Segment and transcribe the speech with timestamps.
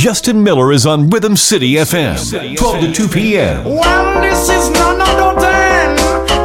[0.00, 3.64] Justin Miller is on Rhythm City FM, 12 to 2 p.m.
[3.66, 5.94] Well, this is none other than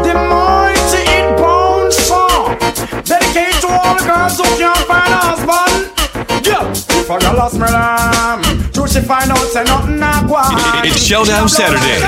[0.04, 2.60] the mighty It Bone song.
[3.08, 5.88] Dedicated to all the girls who can't find a husband.
[6.46, 10.36] Yeah, if a girl lost me lamb, true she find out say nothing go.
[10.84, 12.04] It's Showdown Saturdays.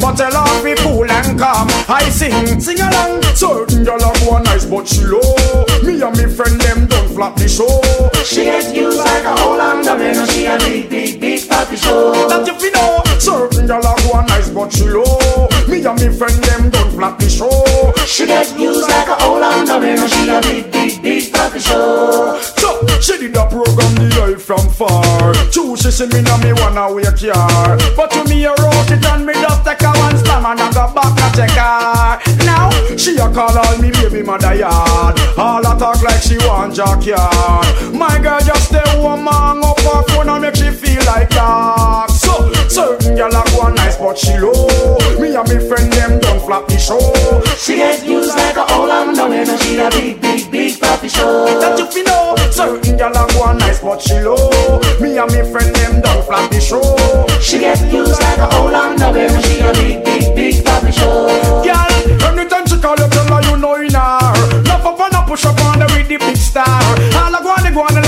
[0.00, 1.66] But tell her be cool and calm.
[1.90, 3.24] I sing, sing along.
[3.34, 5.34] Certain girl a go nice, but she low.
[5.82, 7.80] Me and me friend them don't flap the show.
[8.24, 11.76] She get used like a whole under me, no she a big, big, big papi
[11.76, 12.12] show.
[12.28, 15.48] That if you know, certain girl a go nice, but she low.
[15.68, 17.50] Me and me friend them don't flap the show.
[18.06, 19.40] She get used like a whole
[19.80, 22.63] me, no she a big, big, big papi show.
[23.00, 25.34] She did a program the life from far.
[25.50, 27.76] Two she see me now me wanna wake car.
[27.96, 30.72] But to me a rock it and me just take a one slam and I
[30.72, 32.44] go back and check her.
[32.44, 35.18] Now she a call all me baby mother yard.
[35.36, 37.66] All a talk like she want jackyard.
[37.92, 40.53] My girl just stay woman up her phone and make
[40.84, 42.10] feel like that.
[42.10, 44.68] So certain girl a go nice but she low.
[45.18, 47.00] Me and me friend them don't flap the show.
[47.56, 51.08] She get used like a whole under me, no she a big, big, big papi
[51.08, 51.46] show.
[51.60, 54.36] That you fi know Certain girl a go nice but she low
[55.00, 56.84] Me and me friend them don't flap the show
[57.40, 60.92] She get used like a whole under me, no she a big, big, big papi
[60.92, 61.26] show.
[61.64, 65.22] Girl, anytime she call you tell her you know in her Love up and a
[65.26, 66.66] push up on her with the big star
[67.16, 68.03] All a go on, they go on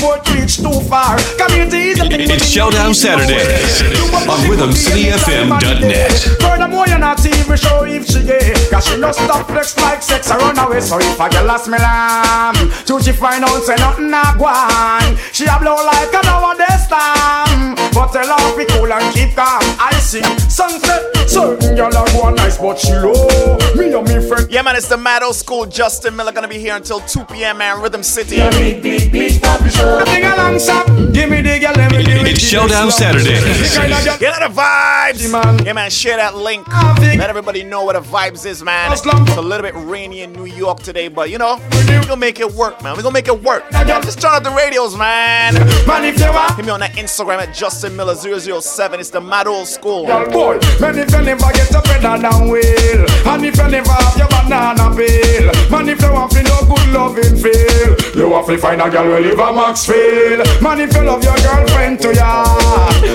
[0.00, 3.82] Lord for up before it reach too far Community is the thing It's Showdown Saturdays
[4.28, 6.12] on RhythmCityFM.net.
[6.40, 8.54] Furthermore, you're not even sure if she gay.
[8.70, 11.78] Cause she stop flex like sex I run away So if a girl ask me
[11.78, 12.56] lamb
[12.86, 16.86] To she find out say nothing not go on She a blow like a nowadays
[16.88, 19.62] time But tell her be cool and keep calm.
[19.78, 24.26] I sing sunset Certain girl a go on nice but she low Me and me
[24.28, 25.64] friend Yeah, man, it's the Mad Old School.
[25.64, 27.58] Justin Miller gonna be here until 2 p.m.
[27.58, 28.40] Man, Rhythm City.
[28.40, 30.04] A big, big, big papi show.
[30.06, 33.44] Sing along stop Give me the girl let me do it It's Showdown Saturdays.
[33.44, 35.30] The kind of girl- Get out the vibes.
[35.30, 35.64] Man.
[35.64, 36.66] Yeah, man, share that link.
[36.68, 38.92] Let everybody know what the vibes is, man.
[38.92, 42.40] It's a little bit rainy in New York today, but you know, we're gonna make
[42.40, 42.96] it work, man.
[42.96, 43.70] We're gonna make it work.
[43.70, 45.54] Just turn up the radios, man.
[45.86, 48.98] Man if you want Hit me on that Instagram at Justin Miller 007.
[48.98, 50.06] It's the Mad Old School.
[50.06, 53.92] Girl boy, man if you never get a better than wheel And if you never
[53.92, 58.58] have your banana peel Man if you want to good loving feel You have to
[58.58, 60.46] find a girl live a Maxfield.
[60.62, 62.44] Man if you love your girlfriend to ya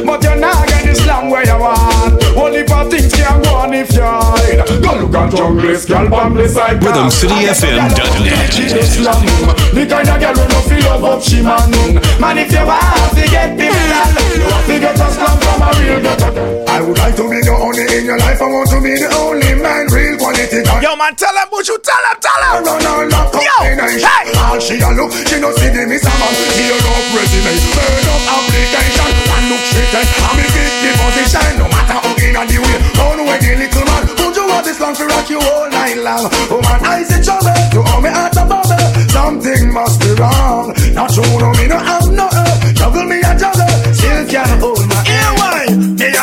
[0.05, 2.21] But you not get this long where you want.
[2.35, 4.67] Only for things can go on if you hide.
[4.83, 6.79] Go look at junglist, girl on the side.
[6.81, 8.53] RhythmCityFM.net.
[8.53, 9.25] She just slam
[9.73, 11.71] The kind of girl who no feel love up she man
[12.19, 15.69] Man if you want to get pivotal You have to get a slam from a
[15.79, 18.43] real gutter I would like to be the only in your life.
[18.43, 20.83] I want to be the only man, real quality guy.
[20.83, 22.67] Yo, man, tell them what you tell them, tell them.
[22.67, 24.35] Run all that Yo, hey.
[24.43, 26.35] All she a look, she no see the miss a man.
[26.35, 29.07] Tear up resume, burn up application.
[29.07, 31.63] One look straight and I'm in the position.
[31.63, 34.03] No matter how in the way, run away the little man.
[34.19, 36.27] Would you want this long for rock you all night long?
[36.51, 38.83] Oh man, I say trouble to all me heart a bubble.
[39.15, 40.75] Something must be wrong.
[40.91, 42.27] Not true, no me no have no.
[42.27, 43.63] Uh, juggle me a juggle,
[43.95, 44.83] still can't hold.
[44.91, 44.94] Me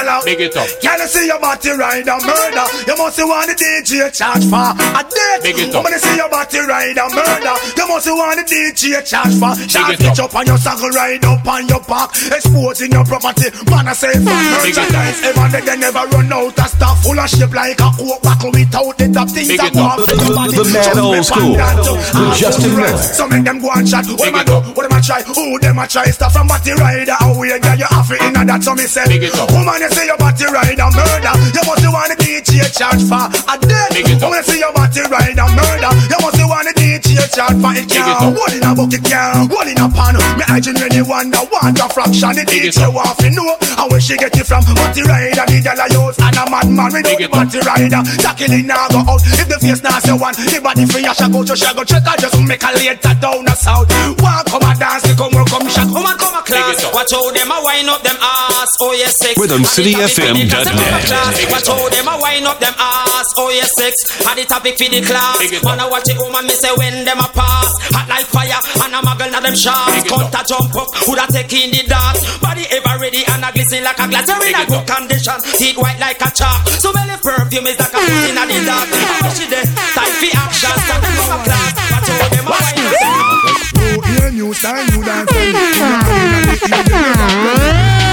[0.03, 0.21] allow.
[0.27, 0.67] Big it up.
[0.83, 2.67] Can you see your body ride a murder?
[2.87, 5.41] You must see want the DJ charge for a date.
[5.47, 5.85] Big it up.
[5.85, 9.35] When you see your body ride a murder, you must see want the DJ charge
[9.39, 9.55] for.
[9.71, 10.31] Shot it pitch up.
[10.35, 13.49] up on your saddle, ride up on your back, exposing your property.
[13.71, 14.35] Man, I say for
[14.67, 14.91] Big it up.
[14.91, 15.19] merchandise.
[15.23, 18.51] Ever they, they never run out of stuff full of shape like a coke buckle
[18.53, 19.97] without the top things Big that it up.
[19.97, 20.57] go off in your body.
[20.57, 21.77] The Mad Just Old me School pan that.
[21.87, 22.91] with Ah, Justin right.
[22.91, 23.03] Miller.
[23.03, 24.07] So make them go and chat.
[24.07, 24.55] What am I a it do?
[24.59, 24.77] up.
[24.77, 25.23] What them a try?
[25.23, 26.05] Who them I try?
[26.11, 27.17] Stuff from body rider.
[27.19, 28.63] How we get you off it in that?
[28.63, 29.51] So me say, Big it up.
[29.53, 31.35] woman, you say your body rider murder.
[31.53, 33.89] You must want the DJ charge for a dead.
[33.93, 34.33] Big it up.
[34.33, 37.85] When you see your body rider murder, you must want the DJ charge for it.
[37.85, 38.33] Big it Can't up.
[38.33, 40.17] hold in a bucket, can't hold in a pan.
[40.41, 42.95] Me I genuinely wonder what a fraction the Big it DJ up.
[42.97, 43.53] want to know.
[43.77, 44.65] And where she get it from?
[44.73, 47.37] Body rider, the girl I use, and a madman without Big the it up.
[47.37, 48.01] body rider.
[48.25, 49.21] Tackling now go out.
[49.37, 51.85] If the face now say one, the body free, I shall go to shall go
[51.85, 52.05] check.
[52.09, 53.89] I just make a later down the south.
[54.25, 55.89] Walk come a dance, they come work, come shot.
[55.93, 56.81] Come on, come a class.
[56.81, 56.95] it up.
[56.97, 58.71] Watch how them a wind up them ass.
[58.81, 59.35] Oh yes, sex.
[59.73, 61.49] RhythmCityFM.net.
[61.49, 63.33] Watch how them a wind up them ass.
[63.41, 64.05] Oh yes, sex.
[64.21, 65.41] Had the topic for the class.
[65.41, 65.81] Big it Man.
[65.81, 67.73] I watch it woman me say when them a pass.
[67.97, 69.97] Hot like fire and a muggle na them shots.
[69.97, 70.45] Big it Count up.
[70.45, 72.21] a jump up, coulda take in the dance.
[72.45, 74.29] Body ever ready and a glisten like a glass.
[74.29, 75.41] You're in a good condition.
[75.57, 76.69] Teeth white like a chalk.
[76.77, 78.93] So belly perfume is like a foot in a the dark.
[79.25, 79.65] How she there?
[79.97, 80.77] Time for action.
[80.85, 81.73] Start come a class.
[81.97, 83.73] Watch how them a wind up them ass.
[83.81, 85.33] Oh, hear new style, new dance.
[85.33, 88.12] You know, in the ear, you know, you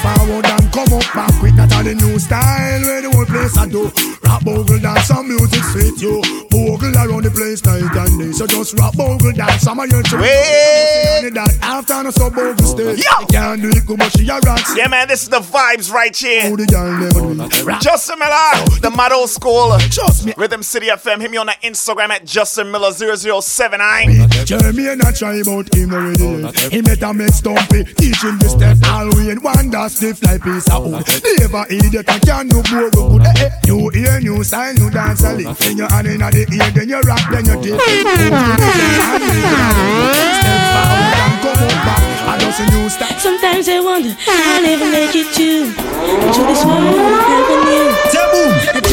[0.00, 1.54] forward come up back quick.
[1.54, 3.92] That all the new style where the whole place I do.
[4.24, 6.24] rock bogle dance some music sweet you.
[6.48, 8.32] Bogle around the place night and day.
[8.32, 9.62] So just rap bogle dance.
[9.62, 12.96] Some of your children that after no so bogle stay.
[12.96, 13.26] Yo!
[13.28, 14.60] Can't do it, go but she a rock.
[14.74, 16.48] Yeah, man, this is the vibes right here.
[16.48, 17.64] Who the girl never do it.
[17.64, 17.80] Rock.
[17.80, 19.76] Justin Miller, the model old school.
[19.90, 20.32] Trust me.
[20.36, 21.20] Rhythm City FM.
[21.20, 24.30] Hit me on the Instagram at Justin Miller 0079.
[24.46, 26.48] Jeremy and I try about him already.
[26.70, 30.61] He met a make stumpy, teaching the step all way in wonder stiff like piece
[30.70, 31.06] of wood.
[31.40, 33.22] Never idiot and can do more good.
[33.26, 33.50] Eh, eh.
[33.66, 35.34] New ear, new style, new dance a.
[35.34, 37.72] Then you hand in the ear, then you rock, then you dip.
[37.72, 40.12] Move to the left and make
[40.42, 42.02] Step forward and come up back.
[42.28, 43.18] I just a new style.
[43.18, 47.42] Sometimes I wonder I'll never make it to to this world
[47.72, 47.92] you.
[48.02, 48.86] I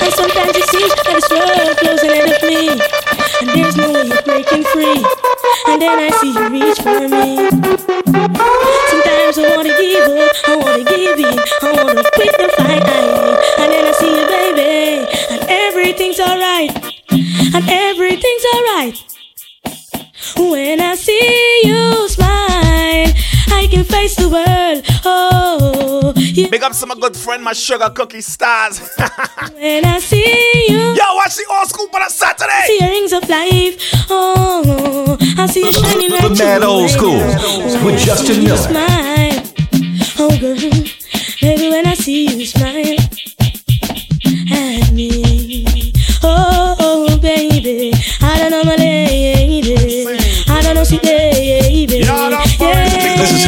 [0.00, 2.68] and sometimes it seems that this world closing in of me,
[3.40, 3.97] and there's no
[4.28, 5.00] breaking free.
[5.68, 7.28] And then I see you reach for me.
[8.90, 12.84] Sometimes I wanna give up, I wanna give in, I wanna quit the fight.
[13.60, 14.72] And then I see you, baby,
[15.32, 16.72] and everything's alright,
[17.56, 18.96] and everything's alright.
[20.36, 22.27] When I see you smile,
[23.58, 24.84] I can face the world.
[25.04, 28.78] Oh, you, Big up to my good friend, my sugar cookie stars.
[29.54, 32.62] when I see you, Yo, watch the old school on a Saturday.
[32.66, 34.06] see your rings of life.
[34.10, 36.92] Oh, I see you shining like The Mad Old baby.
[36.92, 38.56] School When with I Justin see you Miller.
[38.58, 39.44] Smile.
[40.20, 40.54] Oh, girl,
[41.40, 42.96] baby, when I see you smile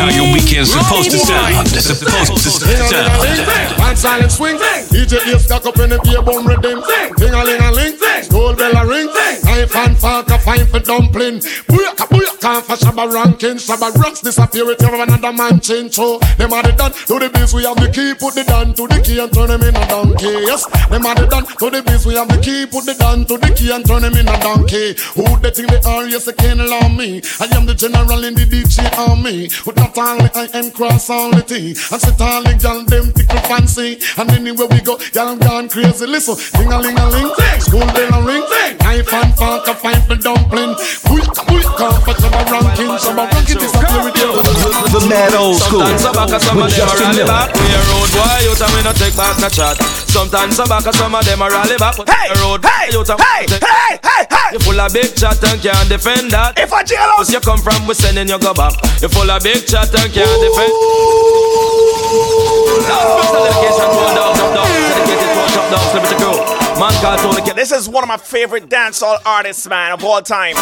[0.01, 1.69] how your weekend's supposed to sound.
[1.69, 3.79] Supposed to sound.
[3.79, 4.57] One silent swing,
[4.89, 6.81] DJ Dave stack up in the beer bum rhythm.
[7.21, 9.07] Ding a ling a ling, stole bell a ring.
[9.45, 11.41] Knife and fork a fine for dumpling.
[12.51, 13.57] Booyaka for Shabba ranking.
[13.57, 15.95] Shabba rocks disappear with you another man change.
[15.95, 17.55] So them are the done to the biz.
[17.55, 19.87] We have the key, put the down to the key and turn them in a
[19.89, 20.47] donkey.
[20.47, 22.07] Yes, them are the done to the biz.
[22.07, 24.37] We have the key, put the down to the key and turn them in a
[24.41, 24.95] donkey.
[25.15, 26.07] Who they think they are?
[26.07, 27.23] Yes, they can't allow me.
[27.41, 29.51] I am the general in the DJ army.
[29.67, 31.77] With not only I am cross all the thing.
[31.93, 34.01] And sit all the gal them tickle fancy.
[34.19, 36.07] And anywhere we go, y'all gone crazy.
[36.07, 37.31] Listen, ding a ling a ling,
[37.61, 38.45] school bell a ring.
[38.81, 40.75] Knife and fork a for dumpling.
[41.07, 42.89] Booyaka booyaka for Shabba ranking.
[42.97, 44.31] Shabba ranking disappear with you.
[44.91, 47.53] The Mad Old School Sometimes some back, some of them a Justin rally back.
[47.55, 49.77] We a road boy, you tell me no take back no chat.
[50.09, 51.95] Sometimes some back, some of them a rally back.
[52.09, 54.49] Hey, road hey, you tell me hey, hey, hey, hey.
[54.53, 56.59] You full of big chat and can't defend that.
[56.59, 58.73] If I jail Cause you come from, we sending you go back.
[59.05, 60.73] You full of big chat and can't defend.
[62.89, 66.41] Special dedication to all dogs, top dogs, dedicated to all top dogs, liberty crew.
[66.81, 67.57] Man called Tony Kid.
[67.57, 70.57] This is one of my favorite dancehall artists, man, of all time.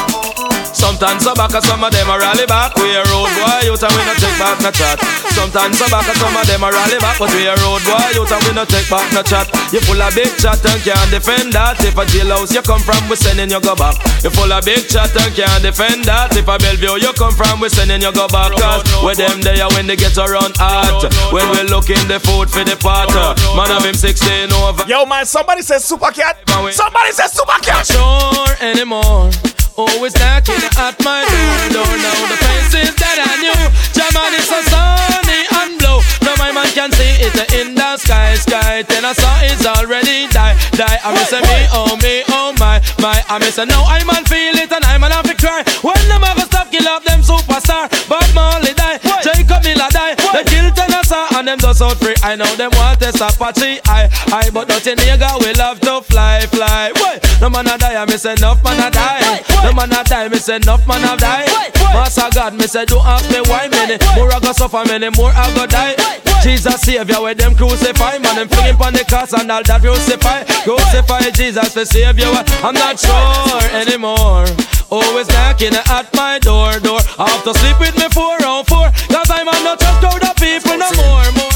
[0.72, 2.74] Sometimes some back, some of them a rally back.
[2.76, 5.00] We a road boy, you tell we no take back no chat.
[5.34, 8.24] Sometimes some back, some of them a rally back, but we a road boy, you
[8.26, 9.48] tell we no take back no chat.
[9.72, 11.80] You full of big chat and can't defend that.
[11.84, 13.96] If a jailhouse you come from, we sending you go back.
[14.22, 16.36] You full of big chat and can't defend that.
[16.36, 18.52] If a Bellevue you come from, we sending you go back.
[18.56, 21.04] Cause where them there when they get around hot.
[21.32, 23.10] When we looking the food for the pot.
[23.56, 24.84] Man of him 16 over.
[24.86, 26.38] Yo, man, somebody says Super Cat.
[26.72, 27.86] Somebody says Super Cat.
[27.86, 29.30] sure anymore.
[29.78, 31.54] Always knocking at my door.
[31.70, 33.54] Don't know the faces that I knew.
[33.94, 36.02] German is so sunny and blue.
[36.26, 38.82] Now my man can see it in the sky, sky.
[38.82, 40.98] Then I saw it's already die, die.
[40.98, 43.22] I miss me, oh me, oh my, my.
[43.30, 45.62] I miss now I man feel it and I man have to cry.
[45.86, 50.18] When them ever stop kill off them superstar, Bob Marley die, Jacob Miller die.
[50.34, 50.74] They kill
[51.08, 52.14] Tennessee and them just out free.
[52.22, 56.02] I know them want to stop Apache, I, I, but nothing nigga we love to
[56.02, 56.92] fly, fly.
[56.96, 59.40] Wait, no man a die, I miss enough man a die.
[59.64, 61.46] No man a die, miss enough man a die.
[61.94, 65.32] Master God, me say don't ask me why many more I go suffer, many more
[65.32, 65.96] I go die.
[66.42, 70.44] Jesus Savior, where them crucify, man them flinging on the cross and all that crucify,
[70.64, 72.28] crucify Jesus for Savior.
[72.62, 74.46] I'm not sure anymore.
[74.90, 77.00] Always knocking at my door, door.
[77.18, 80.36] I have to sleep with me four on four, cause I'm not just crowd of
[80.36, 81.54] people no more, more.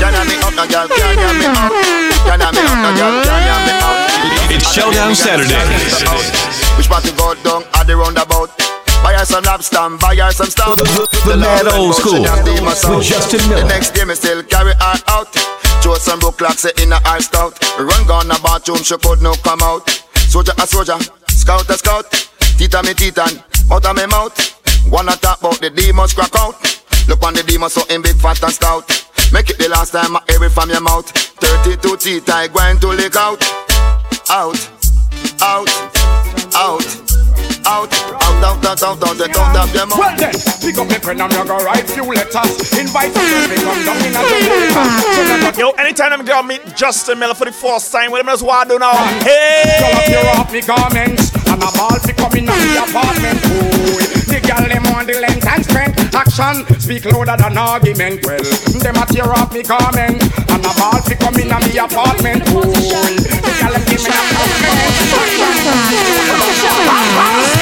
[0.00, 1.72] Can I me up, girl, can I me up?
[2.28, 3.96] Can I me up, girl, can I me up?
[4.52, 5.58] It's Showdown Saturday.
[6.76, 8.50] Which part to go down at the roundabout?
[9.02, 10.78] Buy her some lobster, and buy her some stout.
[10.78, 13.62] The- the mad old school with Justin Miller.
[13.62, 15.32] The next day me still carry her out.
[15.82, 17.58] Throw some broke clocks in a her stout.
[17.78, 19.88] Run gone a bathroom, she could no come out.
[20.28, 22.10] Soldier a soldier, scout a scout.
[22.58, 24.34] Tita me titan, out of me mouth.
[24.90, 26.54] Wanna talk about the demons crack out.
[27.08, 28.88] Look on the demons so in big fat and stout.
[29.32, 31.10] Make it the last time I hear it from your mouth.
[31.10, 33.42] 32 teeth I going to lick out.
[34.28, 34.58] Out,
[35.40, 35.70] out,
[36.54, 36.82] out,
[37.66, 40.98] out, out don't, don't, don't, don't, don't, don't have them Well then, pick up the
[41.02, 42.78] pen and me go write few letters.
[42.78, 45.60] Invite some friends to come down in a Jamaica.
[45.60, 48.66] Yo, anytime I'm gonna meet Justin Miller for the first time, what am I what
[48.66, 48.92] I do now?
[49.22, 49.78] Hey!
[49.80, 53.38] Girl up your off me garments and a ball fi come in the apartment.
[53.46, 54.15] Ooh, the
[54.56, 56.14] girl them want the length and strength.
[56.14, 58.24] Action speak louder than argument.
[58.24, 58.42] Well,
[58.80, 62.48] them a tear off me garment and a ball fi come in the apartment.
[62.50, 64.22] Ooh, the girl them give me a
[67.18, 67.55] And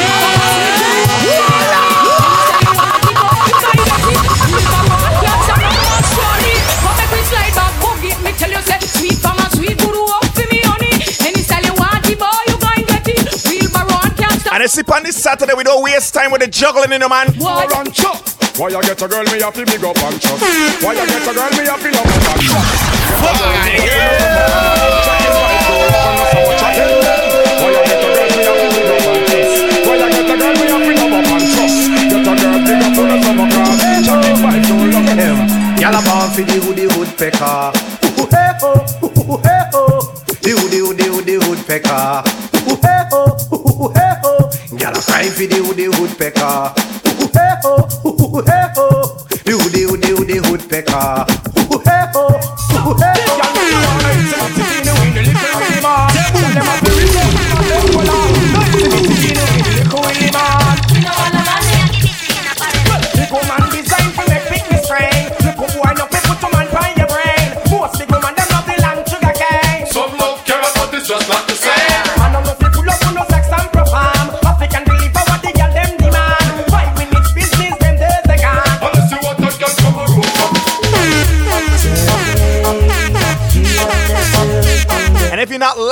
[14.64, 17.28] I sip on this Saturday, we don't waste time with the juggling in the man.
[17.36, 17.68] What?
[18.56, 20.40] Why you get a girl me have to big up and trust?
[20.80, 22.64] Why you get a girl me have to love up and trust?
[23.20, 23.28] Why
[27.76, 29.84] you get a girl me have to big up and trust?
[29.84, 32.08] Why you get a girl me have to love up and trust?
[32.08, 33.84] Get a girl big up on the summer grass.
[34.08, 35.44] Chatting by door, love him.
[35.76, 37.68] Y'all a born for the hoodie woodpecker.
[38.16, 38.80] Ooh hey ho,
[39.12, 40.08] ooh hey ho.
[40.40, 42.24] The hoodie hoodie hoodie woodpecker.
[44.84, 44.90] Ho.
[44.90, 46.72] Y'all a cry for the hoodie woodpecker.
[47.22, 49.16] Ooh hey ho, ooh hey ho.
[49.44, 51.26] The hoodie hoodie hoodie woodpecker.
[51.58, 52.24] Ooh hey ho,
[52.90, 54.03] ooh hey ho.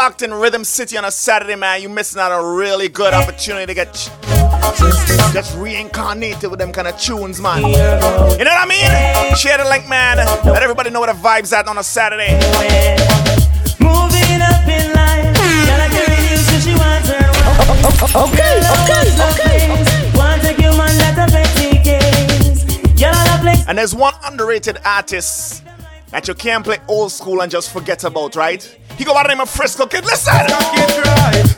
[0.02, 3.14] Locked in Rhythm City on a Saturday, man, you're missing out on a really good
[3.14, 4.10] opportunity to get ch-
[5.32, 7.62] just reincarnated with them kind of tunes, man.
[7.62, 9.36] You know what I mean?
[9.36, 10.16] Share the link, man.
[10.16, 12.32] Let everybody know where the vibes at on a Saturday.
[13.78, 15.38] Moving up in life,
[15.70, 17.22] gotta get used to she wants her
[18.26, 20.18] Okay, okay, okay.
[20.18, 22.64] Want to give man lot of petty games.
[22.98, 25.61] Girl, I love like And there's one underrated artist
[26.12, 28.62] that you can't play old school and just forget about, right?
[28.96, 30.04] He go by the name of Frisco Kid.
[30.04, 30.32] Listen!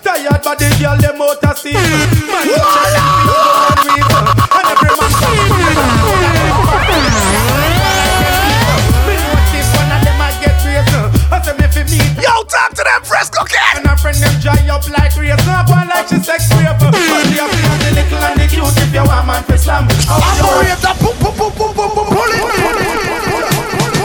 [0.01, 2.31] Tired body girl them out of steam mm.
[2.31, 4.07] Man go check them feel go and weave
[4.55, 5.35] And every man come
[9.03, 10.95] Me know this one of them I get raised
[11.35, 13.83] I say me fi meet Yo, talk to them, Frisco Kid!
[13.83, 15.65] And her friend them dry up like razor.
[15.67, 19.27] Like she sex But the happy and the little and the cute If you want
[19.27, 23.34] man slam Operator boom boom boom boom boom boom Pull it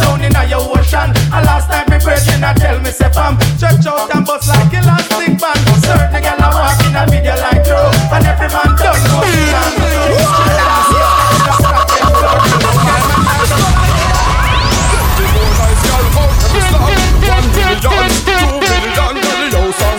[0.00, 1.12] down in a your ocean.
[1.30, 4.72] And last time me virgin a tell me say fam Stretch out and bust like
[4.72, 5.60] elastic band.
[5.84, 9.90] Certain girl a walk in a video like throw And every man done go to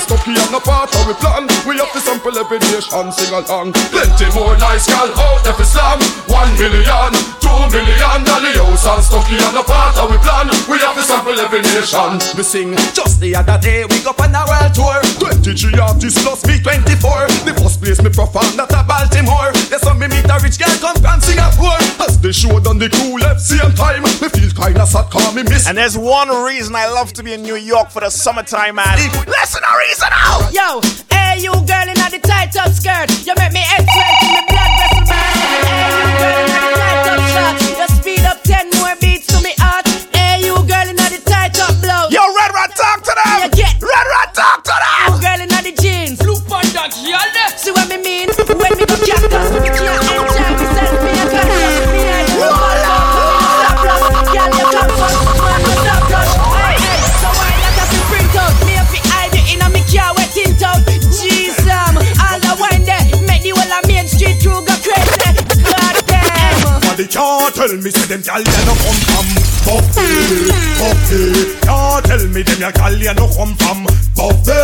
[0.02, 1.46] Stucky and a part of we plan.
[1.68, 2.01] We have to
[2.42, 3.72] every nation sing along.
[3.94, 9.38] Plenty more nice gal out of Islam One million, two million Dolly house and Stucky
[9.38, 10.50] and the part of we plan.
[10.66, 12.18] We have to sample every nation.
[12.34, 14.98] We sing just the other day We go on a world tour.
[15.22, 19.54] 23 artists plus me 24 The first place me perform that a Baltimore.
[19.70, 21.78] There's some me meet a rich girl come from Singapore.
[22.02, 25.44] As they showed on the crew left same time Me feel kinda sad cause me
[25.46, 25.70] miss.
[25.70, 28.98] And there's one reason I love to be in New York for the summertime, man.
[29.30, 30.50] Listen, a reason out!
[30.50, 30.82] Yo,
[31.32, 34.44] hey you girl in the tight up skirt, you make me head sweat in the
[34.52, 35.32] blood vessel burn.
[35.40, 39.40] Hey you girl in the tight up shirt, you speed up ten more beats to
[39.40, 39.88] me heart.
[40.12, 42.12] Hey you girl in the tight up blouse.
[42.12, 43.48] Yo, Red Rat, talk to them!
[43.48, 45.08] You get Red Rat, talk to them!
[45.08, 46.20] you girl in the jeans.
[46.22, 47.24] Look on that, y'all.
[47.56, 48.28] See what me mean?
[48.36, 50.21] When me go jack
[67.12, 69.28] can't tell me say them gal ya no come from.
[69.68, 70.48] Buffy,
[70.80, 71.60] Buffy.
[71.62, 73.84] Can't tell me them ya gal ya no come from.
[74.16, 74.62] Buffy,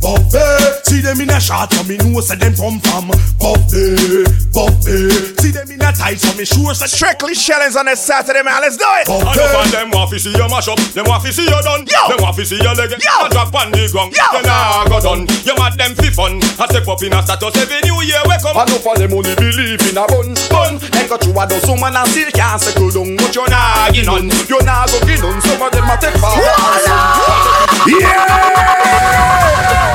[0.00, 4.26] Buffy See them them in a shot, so me know say them come from Buffy,
[4.50, 5.10] Buffy.
[5.38, 8.62] See them in a tight, so me sure say Strictly shellings on this Saturday, man.
[8.62, 9.08] Let's do it.
[9.08, 10.78] And up and them want to see you mash up.
[10.94, 11.86] Them want to see you done.
[11.86, 12.14] Yo.
[12.14, 13.26] Them want to see you leg Yo.
[13.26, 14.14] A drop on the ground.
[14.14, 14.22] Yo.
[14.34, 15.26] You nah go done.
[15.46, 16.38] You mad them fi fun.
[16.58, 18.58] I step up in a status Every new year we come.
[18.58, 20.78] I know for them only believe in a bun Bun.
[20.78, 24.06] They got you a dozen woman and still can't settle down But you nah get
[24.06, 24.30] none.
[24.50, 25.42] You nah go get none.
[25.42, 26.38] Some of them a take power
[29.74, 29.93] Said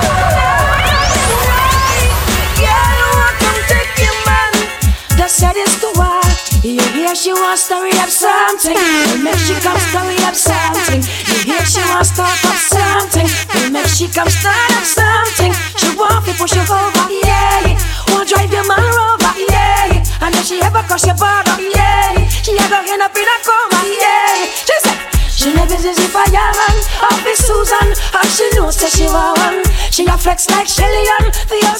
[7.67, 8.71] read up something.
[8.71, 11.03] Well, make she come story up something.
[11.27, 13.27] You hear she wants to talk up something.
[13.51, 15.51] Well, make she come start up something.
[15.75, 17.75] She want to push oh, you over, yeah.
[18.15, 19.99] Want drive your man over, oh, yeah.
[20.23, 22.15] And if she ever cross your border, yeah.
[22.31, 24.47] She ever end up in a coma, yeah.
[24.63, 24.99] She said.
[25.27, 26.55] She never says if I am
[26.99, 31.31] off is Susan And she knows that she want one She a flex like Shelly-Ann,
[31.47, 31.79] the old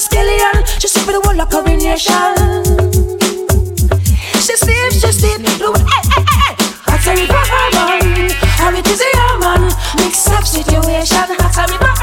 [0.80, 1.50] She see for the whole of
[2.00, 3.19] She
[5.40, 8.30] sleep, she sleep, eh, do eh, hey, eh, hey, hey, hey Hot river man,
[8.60, 9.10] or it is a
[9.96, 11.99] Mix up situation, hot river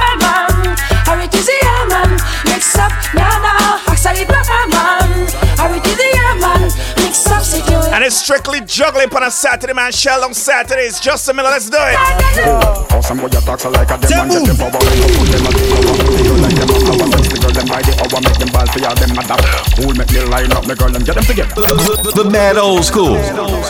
[8.08, 9.92] it's strictly juggling on a Saturday, man.
[9.92, 11.00] Shell on Saturdays.
[11.00, 12.88] Just a minute, let's do it.
[12.88, 15.28] How some boy a talk so like a dem and get them power Make put
[15.28, 17.94] them a take over Feel like them a flower Sex the girl them by the
[18.00, 19.44] hour Make them ball for y'all them mad up.
[19.76, 21.52] Cool make me line up Me girl them get them together.
[21.52, 23.20] The, the mad old school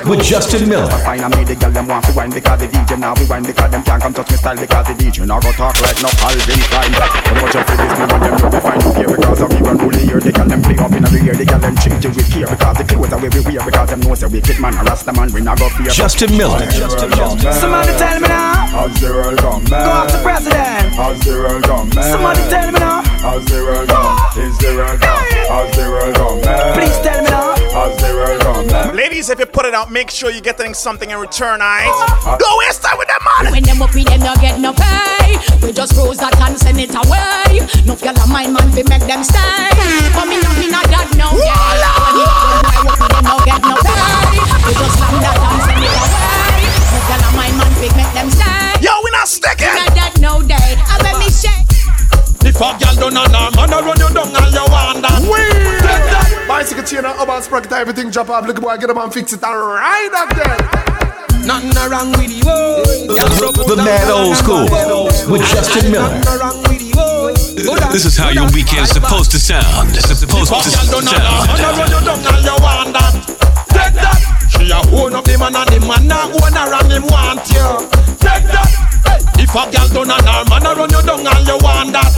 [0.06, 0.88] with Justin Miller.
[1.02, 3.42] Fine and me the girl them want to wine Because the DJ now we wine
[3.42, 6.14] Because them can't come touch me style Because the DJ now go talk like no
[6.22, 6.94] Calvin Klein.
[6.94, 7.10] But
[7.42, 8.82] watch out for this me want them to be fine?
[8.86, 11.20] Up here Because of even rule the year The girl them play up in the
[11.26, 13.66] year The girl them change it with care Because the clothes are way we wear
[13.66, 16.60] Because them know say wicked man A rasta man we not go fear Justin Miller.
[16.72, 18.68] Somebody tell me now.
[18.68, 20.94] How's the world come Go after president.
[20.96, 23.02] How's the world come Somebody tell me now.
[23.22, 24.44] How's the world come?
[24.44, 25.26] Is the world come?
[25.50, 26.74] How's the world come?
[26.74, 27.57] Please tell me now.
[27.78, 28.98] How's the world come?
[28.98, 31.86] Ladies, if you put it out, make sure you're getting something in return, alright?
[32.42, 33.54] Don't waste time with that man.
[33.54, 35.38] When them up with them, you get no pay.
[35.62, 37.62] We just cruise that and send it away.
[37.86, 39.70] No girl of mine, man, we make them stay.
[40.10, 41.86] But me not, me not that no yeah.
[42.02, 44.42] When you when I up with them, you get no pay.
[44.66, 46.66] We just slam that and send it away.
[46.66, 48.82] No girl of mine, man, we make them stay.
[48.82, 49.70] Yo, we not sticking.
[49.78, 50.82] Not that no day.
[50.82, 51.78] I bet me shake.
[52.42, 55.20] If a girl done a arm And I run you down and you want that
[55.20, 58.48] Take that Bicycle chain and urban sprocket Everything drop off.
[58.48, 59.44] Look boy get them and fix it.
[59.44, 60.56] And ride up there.
[61.44, 62.44] Nothing wrong with you.
[62.44, 64.64] The, the mad old school
[65.32, 66.08] with Justin Miller.
[66.24, 67.92] Nothing wrong with you.
[67.92, 69.90] This is how your weekend's supposed to sound.
[69.90, 71.78] This is supposed to a girl done a arm And I sound.
[71.78, 73.14] run you down and want that.
[73.68, 74.20] Take that.
[74.48, 77.44] She a own up the man And the man a own her And him want
[77.52, 77.68] you
[78.24, 78.72] Take that.
[79.36, 82.12] If a girl done an arm And I run you down and you want that.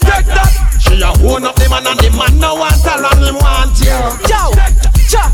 [0.00, 3.24] Take that She a own up the man And the man a want her And
[3.24, 3.98] him want you
[4.30, 4.54] Yo,
[5.10, 5.32] cha,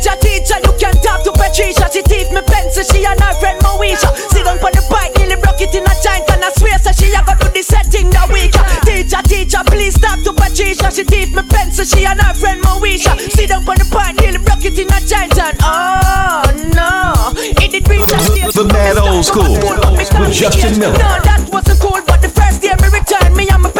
[0.00, 1.88] teacher, teacher, you can talk to Patricia.
[1.92, 4.08] She teach me pencil, she and her friend Moesha.
[4.30, 6.92] Sit down on the bike, nearly broke it in a giant, and I swear, so
[6.92, 8.54] she a go do the setting the week.
[8.86, 10.88] Teacher, teacher, please talk to Patricia.
[10.92, 13.18] She teach me pencil, she and her friend Moesha.
[13.18, 16.44] Sit down on the bike, nearly broke it in a giant, and oh
[16.76, 18.54] no, it did reach a stage.
[18.54, 19.58] The mad old school
[19.96, 20.96] with Justin Miller.
[20.96, 23.79] No, that wasn't cool, but the first day me return, me and my pencil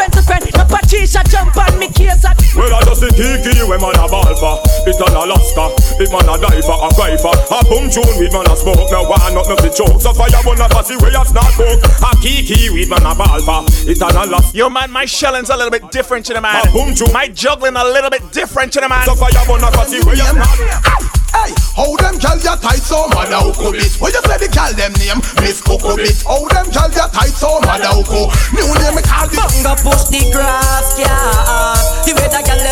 [0.71, 4.31] Patricia jump on me case and Well, I just think kiki when man a ball
[4.39, 4.55] for
[4.87, 8.47] It an Alaska, it man a diver, a cry for A boom tune with man
[8.47, 8.87] a smoke.
[8.89, 9.99] No one not nothing choke.
[9.99, 11.83] So fire burn a pussy way a start coke.
[11.83, 14.55] A kiki with man a ball for It an Alaska.
[14.57, 16.55] Yo, man, my shelling's a little bit different to the man.
[16.55, 17.11] A boom tune.
[17.11, 19.05] My juggling a little bit different to the man.
[19.05, 23.07] So fire burn a pussy way a start Hey, how them gal ya tight so
[23.09, 23.95] mad how could it?
[23.99, 25.19] What you say the gal them name?
[25.39, 26.23] Miss Coco Bit.
[26.23, 28.29] How them gal ya tight so mad could?
[28.51, 31.75] New name me call Bunga push the grass, yeah.
[32.03, 32.70] The way that girl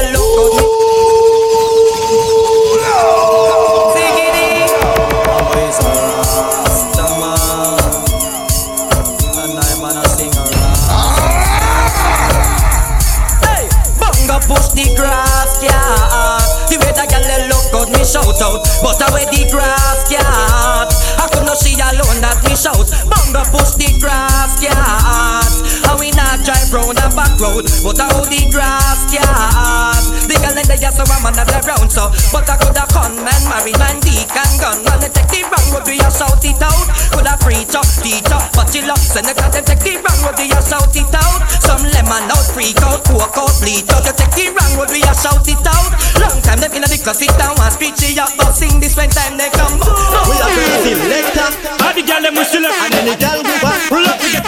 [27.60, 29.92] a back road, but I hold the grass, yeah.
[30.28, 32.12] The girl in the yard, so I'm not around, so.
[32.32, 34.78] But I could have con man, marry man, dick and gun.
[34.86, 36.86] When they take the wrong road, we a shout it out.
[37.12, 40.00] Could have preach up, teach up, but you love, send the cat, them take the
[40.00, 41.40] wrong road, we a shout it out.
[41.60, 44.06] Some lemon out, freak out, coke out, bleach out.
[44.06, 45.92] You take the wrong road, we a shout it out.
[46.22, 48.96] Long time them in the class, sit down and speech it out, but sing this
[48.96, 49.82] when time they come.
[49.82, 51.50] We are going selector.
[51.82, 53.90] All the girl them we select, and any girl go back.
[53.90, 54.46] Pull up, we get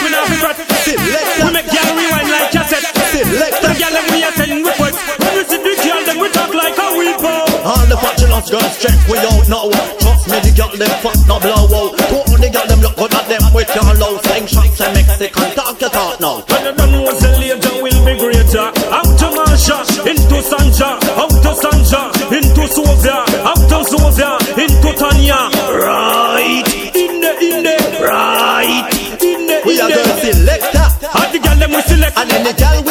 [7.65, 9.69] us gonna stress we out now.
[10.02, 11.97] Trust me, the girl them fuck no blow out.
[11.97, 14.93] To all the girl them look good at them with your low slang shots and
[14.93, 16.41] Mexican talk your talk now.
[16.50, 18.67] When you don't know the later will be greater.
[18.89, 19.78] Out to Marsha,
[20.10, 22.02] into Sanja, out to Sanja,
[22.34, 25.50] into Sovia, out to Sovia, into Tanya.
[25.78, 28.89] Right, in the, in the, right,
[29.21, 29.95] in the, We are the.
[29.95, 30.88] gonna selector.
[31.13, 32.17] All the girl them we select.
[32.17, 32.90] And any girl we.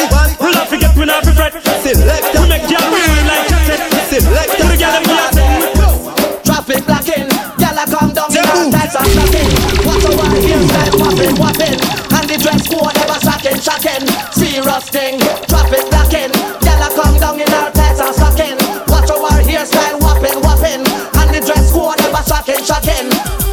[8.71, 9.51] types of shocking.
[9.83, 14.03] Watch over here, style popping, whopping, and the dress code ever shocking, shocking.
[14.31, 15.19] Serious thing,
[15.51, 16.31] traffic blocking,
[16.63, 18.57] gyal come down in all types of shocking.
[18.87, 23.07] Watch over here, style whopping, whopping, and the dress code ever shocking, shocking.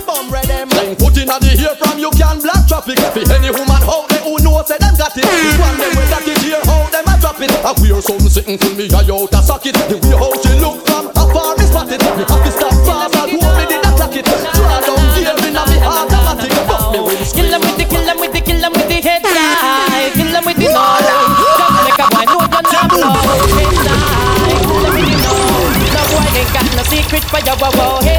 [0.07, 0.71] Bum rhythm.
[0.73, 2.97] Then put in the ear from you can block traffic.
[3.13, 5.27] For any woman out there who know say them got it.
[5.61, 7.53] One them with that it here how them a drop it.
[7.61, 9.77] I wear something sitting for me I out a socket.
[9.93, 10.01] The
[27.49, 28.18] secret for your wow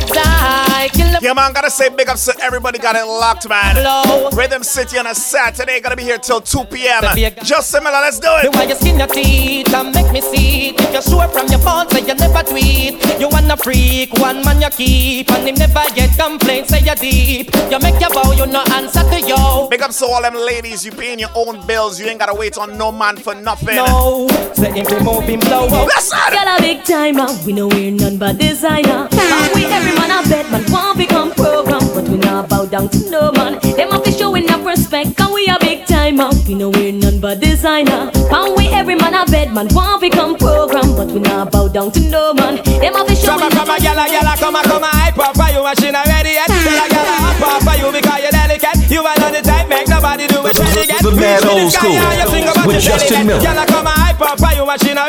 [1.29, 3.75] Yeah, man, gotta say big ups to everybody got it locked, man.
[3.75, 4.31] Hello.
[4.31, 7.03] Rhythm City on a Saturday, gonna be here till 2 p.m.
[7.43, 8.55] Justin Miller, let's do Me it.
[8.55, 10.81] why you skin your teeth and make me see it.
[10.81, 12.97] If you're sure from your phone, say you never tweet.
[13.19, 17.53] You wanna freak, one man you keep, and him never get complaints, say you deep.
[17.69, 19.67] You make your bow, you no answer to yo.
[19.69, 22.57] Big ups to all them ladies, you paying your own bills, you ain't gotta wait
[22.57, 23.75] on no man for nothing.
[23.75, 25.85] No, say him fi move him blow out.
[25.95, 26.17] Listen!
[26.31, 29.07] Girl a big timer, we know we're none but designer.
[29.11, 32.89] And we every man a bet man want become program, but we not bow down
[32.89, 33.59] to no man.
[33.77, 36.29] Them have to show enough respect, and we a big time timer.
[36.47, 38.09] We know we're none but designer.
[38.13, 41.91] And we every man a bet man want become program, but we not bow down
[41.91, 42.55] to no man.
[42.63, 44.61] Them have to show Come a, enough come a, gyal a, gyal a, come a,
[44.63, 46.47] come a, hype up for you, machine a ready yet.
[46.47, 48.77] Tell a gyal a hop up for you because you're delicate.
[48.89, 51.01] You are not the type, make nobody do it when you get.
[51.03, 53.27] The mad Reach for old sky school and you sing about with your Justin belly
[53.27, 53.43] Miller.
[53.43, 55.05] Gyal a come a, hype up for you, machine a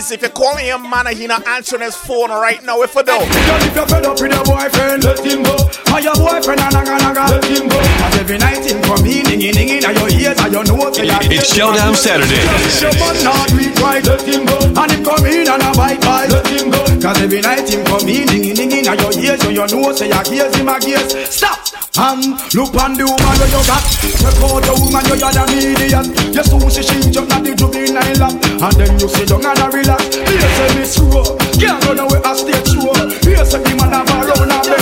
[0.00, 0.10] type.
[0.10, 2.96] Ladies, if you're calling your man and he not answering his phone right now, if
[2.96, 3.12] I do.
[3.12, 5.56] Girl, if you're fed up with your boyfriend, let him go.
[5.92, 7.76] And your boyfriend a naga naga, let him go.
[7.76, 10.96] Cause every night him come in, dinging dinging, and your ears and your nose.
[10.96, 12.40] say you're It's Showdown Saturday.
[12.80, 14.56] Your man not treat right, let him go.
[14.64, 16.80] And him come in and a bite bite, let him go.
[17.00, 19.98] Cause every night him come in, dinging dinging, and your ears and your nose.
[19.98, 21.12] say your ears him a gears.
[21.28, 21.89] Stop!
[21.98, 23.82] Um, look on the woman where you got.
[23.82, 26.06] Check out the woman you are the idiot.
[26.32, 29.74] You soon see she jump at the juvenile lap, and then you sit down and
[29.74, 30.14] relax.
[30.14, 32.94] Here say Miss Rowe, can't run away a stage show.
[33.26, 34.79] Here say the man have a run and over.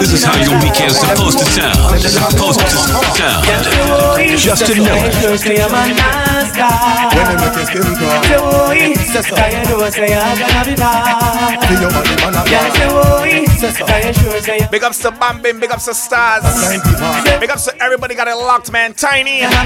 [0.00, 2.00] This is how your weekend's supposed to sound.
[2.00, 3.04] Supposed to sound.
[4.40, 4.96] Justin Miller.
[4.96, 5.60] When they
[7.36, 8.24] make a skin crawl
[11.60, 12.44] See your body man a
[14.70, 16.44] Big ups to Bambin, big ups to Stars.
[17.38, 18.94] Big ups to everybody got it locked, man.
[18.94, 19.40] Tiny.
[19.40, 19.64] How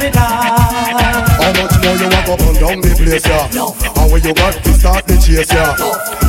[1.55, 3.47] much more you walk up and down the place, yeah?
[3.94, 5.77] How will you got to start the chase, yeah?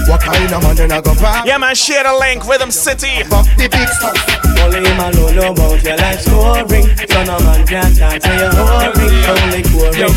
[0.08, 1.46] What kind of man then I go back?
[1.48, 3.24] Yeah, man, share the link, Rhythm City.
[3.24, 3.95] Fuck the big stuff.
[4.66, 6.88] Only him alone know about your life scoring.
[7.06, 9.14] So no man can talk to you whoring.
[9.30, 10.10] Only quarry.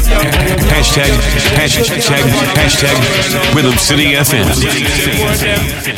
[0.72, 1.12] Hashtag,
[1.58, 2.24] hashtag,
[2.56, 2.96] hashtag,
[3.54, 4.46] Rhythm City FM.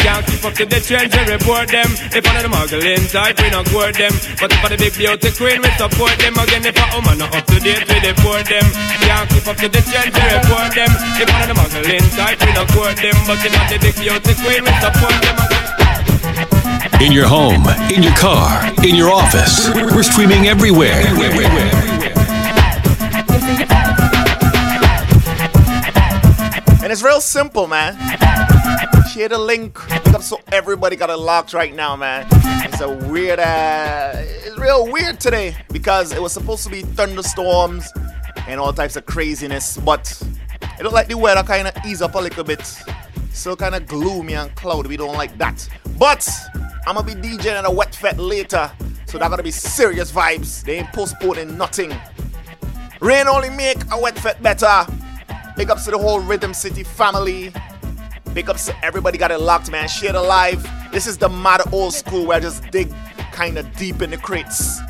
[0.03, 1.89] Can't keep up to the trends and report them.
[2.11, 4.13] If one of them muggling type, we not court them.
[4.41, 6.35] But if for the big beauty queen, we support them.
[6.35, 8.67] Again, if a woman not up to date, we deport them.
[9.07, 10.91] Can't keep up to the trends and report them.
[11.23, 13.17] If one of them muggling type, we not court them.
[13.31, 15.37] But if not the big beauty queen, we support them.
[15.39, 15.60] Again.
[17.01, 19.71] In your home, in your car, in your office.
[19.75, 21.03] We're streaming everywhere.
[26.83, 27.97] And it's real simple, man.
[29.15, 29.79] Share the link.
[30.21, 32.27] So everybody got it locked right now, man.
[32.33, 37.91] It's a weird, uh, it's real weird today because it was supposed to be thunderstorms
[38.47, 40.23] and all types of craziness, but
[40.79, 42.61] it looked like the weather kind of ease up a little bit.
[43.33, 44.91] Still kind of gloomy and cloudy.
[44.91, 45.67] We don't like that.
[45.99, 46.29] But
[46.87, 48.71] I'm gonna be DJing at a wet fete later,
[49.07, 50.65] so that gonna be serious vibes.
[50.65, 51.95] They ain't postponing nothing.
[53.01, 54.87] Rain only make a wet fete better.
[55.57, 57.53] Big ups to the whole Rhythm City family.
[58.33, 59.89] Big ups to everybody got it locked, man.
[59.89, 60.67] Share the live.
[60.93, 62.93] This is the mad old school where I just dig
[63.33, 64.81] kind of deep in the crates.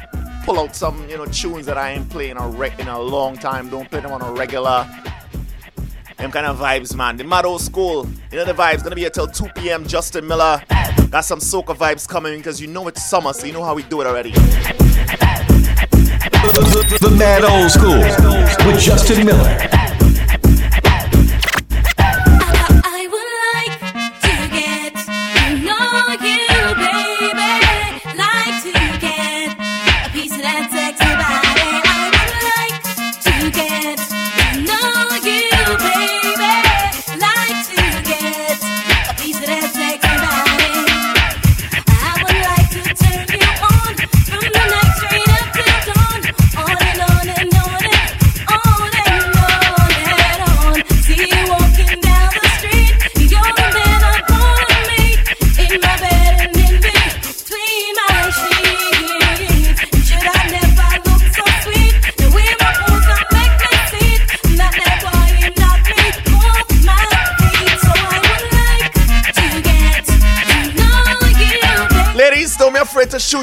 [0.45, 3.37] Pull out some, you know, tunes that I ain't playing a re- in a long
[3.37, 3.69] time.
[3.69, 4.89] Don't play them on a regular.
[6.21, 7.17] Them kind of vibes, man.
[7.17, 8.07] The mad old school.
[8.31, 8.83] You know the vibes.
[8.83, 9.87] Gonna be here till 2 p.m.
[9.87, 10.63] Justin Miller.
[11.11, 13.83] Got some soca vibes coming because you know it's summer, so you know how we
[13.85, 14.33] do it already.
[17.01, 18.01] The Mad Old School
[18.71, 19.90] with Justin Miller.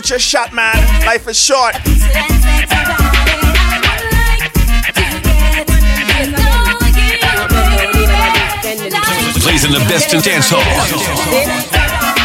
[0.08, 1.06] Shoot your shot, man.
[1.06, 1.76] Life is short.
[9.44, 10.64] Blazing the best in dance hall.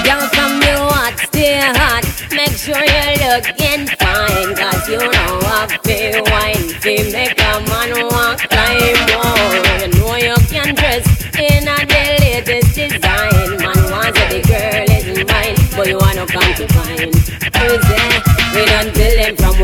[0.06, 2.06] Young from you hot, stay hot.
[2.30, 4.54] Make sure you're looking fine.
[4.54, 6.68] Cause you know I feel wine.
[6.78, 9.54] Feel make a man walk climb wall.
[9.82, 11.02] You know you can dress
[11.34, 13.58] in a the latest design.
[13.58, 15.56] Man wants that the girl is mine.
[15.76, 17.31] But you wanna come to find.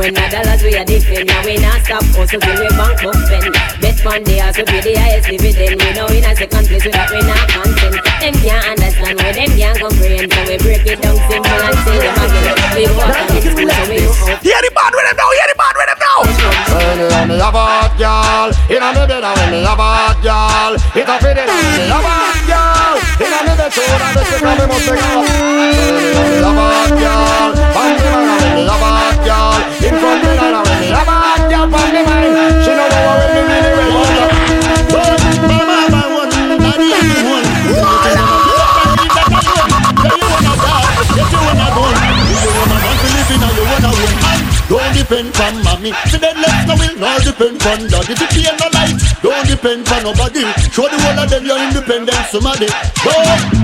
[0.09, 1.29] When the dollars we are defend.
[1.29, 3.53] Now we not stop also till we bank book spend.
[3.85, 5.77] Bet fund the house we pay the highest dividend.
[5.85, 8.01] We know in a second place without we not content.
[8.25, 10.33] Them can't understand why them can't comprehend.
[10.33, 12.57] So we break it down simple and say them again.
[12.73, 14.41] We go out and it's cool so we know how.
[14.41, 16.19] Hear the bad with them now, hear the bad with them now.
[16.73, 21.05] When you me a bad girl, inna me bed when me a bad girl, it
[21.05, 24.41] a fit it when me a bad girl, inna me bed too, and the sick
[24.41, 25.29] of me must take off.
[25.29, 27.28] When you me a bad girl,
[45.29, 45.93] depend on mommy.
[46.09, 48.13] See that left no will not depend on daddy.
[48.17, 50.45] If you no life, don't depend on nobody.
[50.73, 52.69] Show the whole of them your independence, somebody.
[53.05, 53.15] No,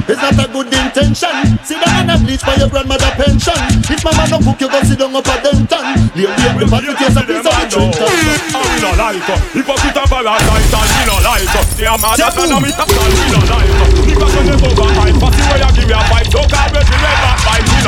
[0.04, 1.34] it's not a good intention.
[1.64, 3.56] Sit down and a bleach for your grandmother pension.
[3.88, 5.84] If mama no cook, you go sit down up a denton.
[6.14, 8.12] Lay lay the pot with yours a piece of the Trenton.
[8.12, 9.38] we no like her.
[9.56, 11.64] Hypocrite and parasite and we no like her.
[11.80, 13.88] They are mad at and we tap and we no like her.
[14.04, 16.28] If I send them over hype, fussy way I give you a fight.
[16.28, 16.93] Don't call me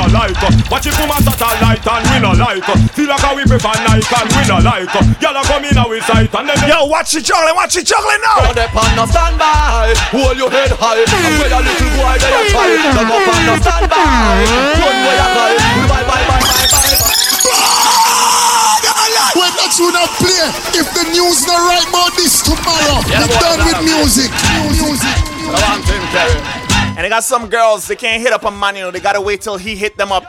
[0.07, 0.51] no like her.
[0.71, 2.63] Watch it from a satellite and we no like.
[2.95, 4.91] Feel like a we prefer Nike and we no like.
[5.23, 8.47] Y'all come in our sight and then Yo, watch it juggling, watch it juggling now.
[8.47, 11.03] Hold up on no standby, hold your head high.
[11.03, 14.47] And where a little boy there you try, don't up on no standby.
[14.79, 15.45] Run where you go,
[15.91, 16.95] bye bye bye bye bye.
[19.37, 20.49] When that tune not play,
[20.81, 24.01] if the news not right about this tomorrow, Yeah, we boy, done with yeah.
[24.01, 24.31] music.
[24.73, 25.13] Music.
[26.97, 29.21] And they got some girls, they can't hit up a man, you know, they gotta
[29.21, 30.25] wait till he hit them up.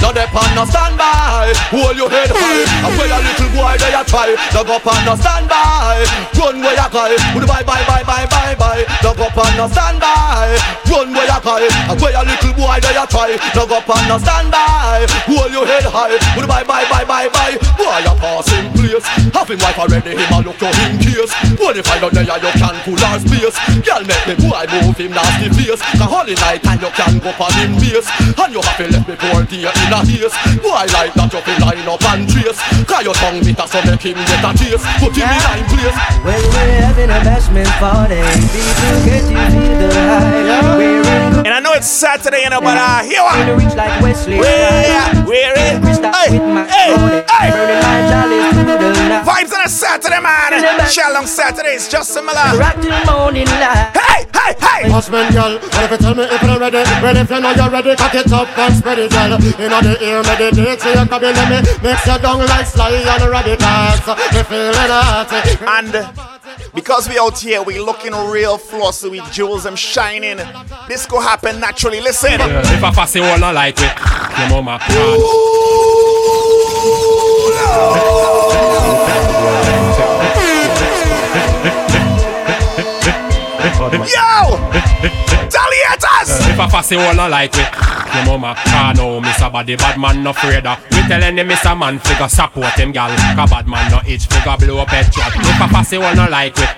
[0.00, 2.64] Don't depend no standby, hold your head high.
[2.84, 6.04] And where a little boy there you try, don't up on no standby.
[6.36, 7.04] Run where you go,
[7.48, 8.84] bye bye bye bye bye bye.
[9.00, 10.60] Don't up on no standby,
[10.92, 11.56] run where you go.
[11.56, 15.08] And where a little boy there you try, don't up on no standby.
[15.32, 17.56] Hold your head high, bye bye bye bye bye.
[17.80, 21.32] Boy you passing place, having wife already him a look to him case.
[21.56, 23.56] When you find out there you can pull our space.
[23.80, 25.80] Girl make the boy move him nasty face.
[25.96, 28.08] The holy night and you can go on him base.
[28.36, 30.34] And you have to let me pour tea in a haze.
[30.60, 32.58] Boy like that you feel line up and trace.
[32.84, 34.84] Cause your tongue bitter so make him get a taste.
[34.98, 35.96] Put him in nine place.
[36.26, 38.20] When we're having a bashment party,
[38.50, 41.46] people get you feel the high.
[41.46, 44.02] And I know it's Saturday, you know, but uh, here in the we reach like
[44.02, 44.38] Wesley.
[44.38, 47.50] Where, where is, hey, hey, hey.
[47.54, 49.24] Burning my jolly through the night.
[49.24, 50.88] Vibes on a Saturday, man.
[50.88, 52.58] Shalom Saturdays, Justin Miller.
[52.58, 53.94] Rock till morning light.
[53.94, 54.90] Hey, hey, hey.
[54.90, 56.82] Husband, girl, what if you tell me if you're ready?
[57.02, 59.38] Well, if you know you're ready, cock it up and spread it, girl.
[59.58, 62.66] You know the ear, meditate, so you can be let me mix your down like
[62.66, 64.06] sly and radicals.
[64.32, 65.32] Me feeling hot.
[65.32, 65.92] Eh, and
[66.74, 70.38] because we out here, we looking real flossy, we jewels them shining.
[70.88, 72.00] This go happen naturally.
[72.00, 72.40] Listen.
[72.40, 73.92] If I pass it all not like it,
[74.38, 74.78] your mama.
[83.86, 84.58] Yo!
[85.46, 86.42] Taliators!
[86.50, 87.70] If I pass it all not like it,
[88.16, 88.54] your mama.
[88.74, 90.82] Ah no, Miss a body bad man no afraid of.
[90.90, 93.14] We telling him Miss a man figure support him gal.
[93.36, 95.30] Cause bad man no itch figure blow up head shot.
[95.36, 96.70] If I pass it all not like it,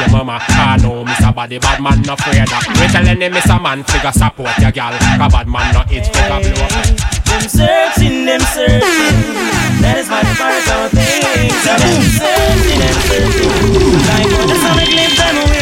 [0.00, 0.38] your mama.
[0.42, 2.66] Ah no, Miss a body bad man no afraid of.
[2.80, 4.90] We telling him Miss a man figure support your gal.
[4.98, 6.98] Cause bad man no itch figure blow up head
[7.30, 9.54] Them searching, them searching.
[9.86, 11.62] That is why the part of things.
[11.62, 13.54] Them searching, them searching.
[14.02, 15.46] Like when the sonic lives them away.
[15.46, 15.55] Hear them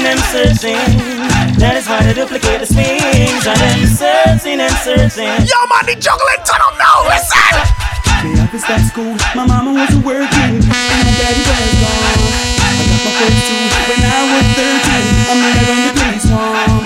[0.00, 1.58] searching, them searching.
[1.60, 3.44] That is why they duplicate the swings.
[3.44, 5.28] And them searching and searching.
[5.44, 7.04] Yo, man, the juggling turn up now.
[7.08, 7.54] Listen.
[8.24, 9.16] Me have to start school.
[9.34, 12.20] My mama wasn't working, and my daddy was gone.
[12.60, 15.28] I got my first two when I was 13.
[15.28, 16.84] I'm gonna run the place home.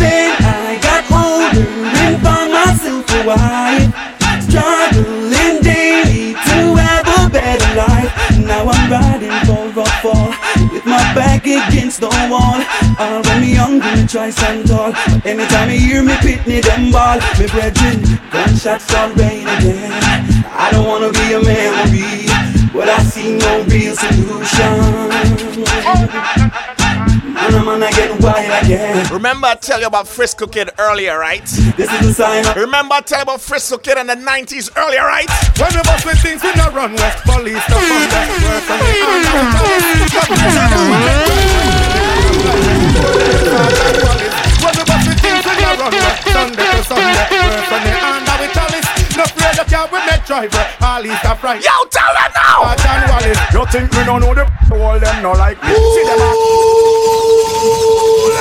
[0.00, 3.92] Then I got older and found myself a wife.
[4.48, 5.89] Struggling daily to have a
[7.30, 8.10] better life.
[8.38, 10.30] Now I'm riding for a fall
[10.72, 12.60] with my back against the wall.
[12.98, 14.92] Uh, when me young, me try stand tall.
[15.24, 19.92] Anytime you hear me pitney them ball, me brethren, gunshots start rain again.
[20.52, 22.26] I don't wanna be a memory,
[22.72, 25.30] but I see no real solution.
[27.50, 29.12] Man and I'm gonna get wild again.
[29.12, 31.44] Remember I tell you about Frisco Kid earlier, right?
[31.76, 34.70] This is the sign of Remember I tell you about Frisco Kid in the 90s
[34.76, 35.28] earlier, right?
[35.58, 37.24] When we bust with things, we not run west.
[37.24, 38.86] Police, the fun, that's work from the
[44.62, 46.22] When we bust with things, we not run west.
[46.30, 48.86] Sunday to Sunday, work from the under with chalice.
[49.16, 50.64] No fear the car with that driver.
[50.86, 51.64] All is a fright.
[51.66, 52.62] Yo, tell them now!
[52.62, 53.42] Watch and Wallace.
[53.52, 55.74] You think me don't know the all them no like me?
[55.74, 57.29] See them a
[57.60, 57.66] 不
[58.32, 58.38] 要，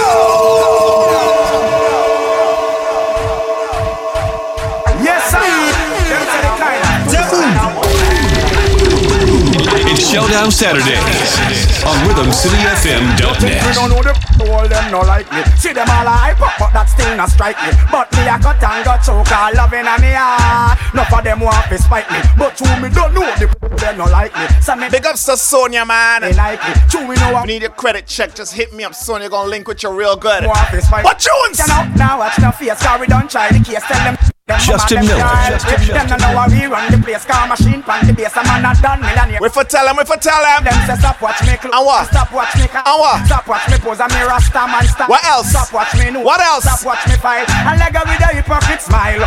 [10.10, 13.76] Showdown Saturdays on Me RhythmCityFM.net.
[13.76, 14.18] don't know the
[14.50, 15.44] all them no like me.
[15.54, 17.70] See them all hype up, but that still not strike me.
[17.94, 20.82] But me a cut and got choke all loving a me heart.
[20.98, 24.06] None of them want to spite me, but to me don't know the them no
[24.06, 24.50] like me.
[24.66, 26.22] So me Big ups to Sonia, man.
[26.22, 26.74] they like me.
[26.90, 28.96] To me know You what need your credit check, just hit me up.
[28.96, 30.44] Sonia gonna link with you real good.
[30.44, 31.06] want to spite.
[31.06, 31.24] What?
[31.24, 31.54] You
[32.02, 33.84] now watch no face, cause we don't try the case.
[33.86, 34.18] Tell them.
[34.50, 35.94] Them Justin mama, them Miller, can't.
[35.94, 38.34] Them no know how we run the place, car machine pan the base.
[38.34, 39.38] A man a done millionaire.
[39.38, 40.66] We for tell them, we for tell them.
[40.66, 41.70] Them say stop watch me close.
[41.70, 42.10] And what?
[42.10, 43.22] Stop watch me ca- And what?
[43.30, 45.08] Stop watch me pose and me rasta man stop.
[45.10, 45.54] What else?
[45.54, 46.26] Stop watch me know.
[46.26, 46.66] What else?
[46.66, 47.46] Stop watch me fight.
[47.46, 49.22] And leg her with a hypocrite smile.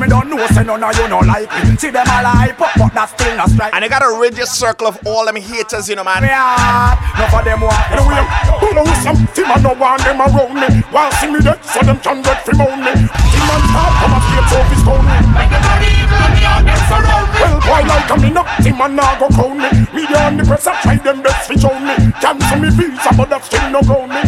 [0.00, 1.76] Me don't know say none of you no like me.
[1.76, 3.72] See them all hype up, but that still not strike.
[3.72, 6.20] And you gotta rid circle of all them haters, you know, man.
[6.22, 6.96] me hard.
[7.16, 8.16] No for them want And we
[8.60, 10.68] pull out some team and no want them around me.
[10.92, 12.92] While see me dead, so them can get from on me.
[12.92, 13.92] Team and stop,
[18.06, 19.68] Well, boy, like I'm in up, team and now go crown me.
[19.94, 21.94] Media and the press, I try them best to show me.
[22.20, 24.22] Cancel me visa, but that still no ground me.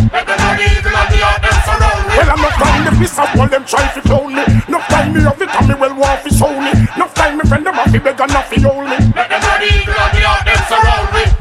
[2.18, 4.42] Well, I'm not trying to piss off while them try to clone me.
[4.68, 6.72] No time me of it, and me well want to show me.
[6.98, 8.98] No time me friend them off, they beg and off, hold me.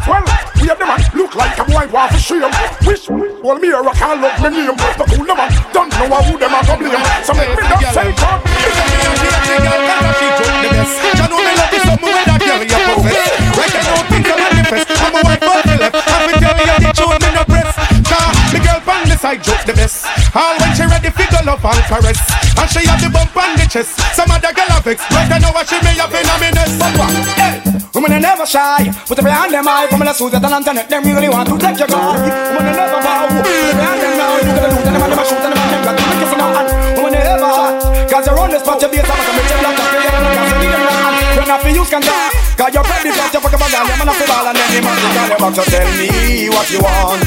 [0.06, 0.26] Well,
[0.62, 2.54] we have them man look like a boy want to shame.
[2.86, 4.78] Wish, well, me a rock and love me name.
[4.78, 7.02] The cool them man don't know who them a go blame.
[7.26, 8.46] So make me not say God.
[11.18, 11.57] I
[20.78, 22.22] she ready fi go love and caress,
[22.54, 23.98] and she have the bump on the chest.
[24.14, 26.72] Some other girl have I know what she may have in a minute.
[26.78, 27.10] But what?
[27.34, 27.78] Hey.
[27.98, 28.94] Women are never shy.
[29.10, 29.90] Put it behind them eye.
[29.90, 30.86] Come and sue that and internet.
[30.86, 32.14] Them really want to take your guy.
[32.54, 33.26] Women are never bow.
[33.26, 34.38] Put it behind them now.
[34.38, 36.42] You gonna lose them and them a shoot and them and them got them kissing
[36.46, 36.62] out.
[36.62, 37.82] And women are never hot.
[38.06, 38.78] Cause you're on the spot.
[38.78, 39.02] Your base.
[39.02, 39.82] I'm gonna make you black.
[39.82, 41.14] I'm gonna make you leave them long.
[41.42, 42.32] When I feel you can talk.
[42.54, 43.34] Cause you're pretty fast.
[43.34, 43.37] You fuck up
[43.78, 43.94] a guy.
[43.94, 45.56] I'm gonna feel and you must call you back.
[45.56, 47.22] So tell me what you want.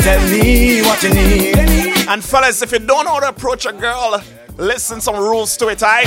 [0.00, 2.08] Tell me what you need.
[2.08, 4.22] And fellas, if you don't know how to approach a girl,
[4.56, 6.04] listen some rules to it, aight?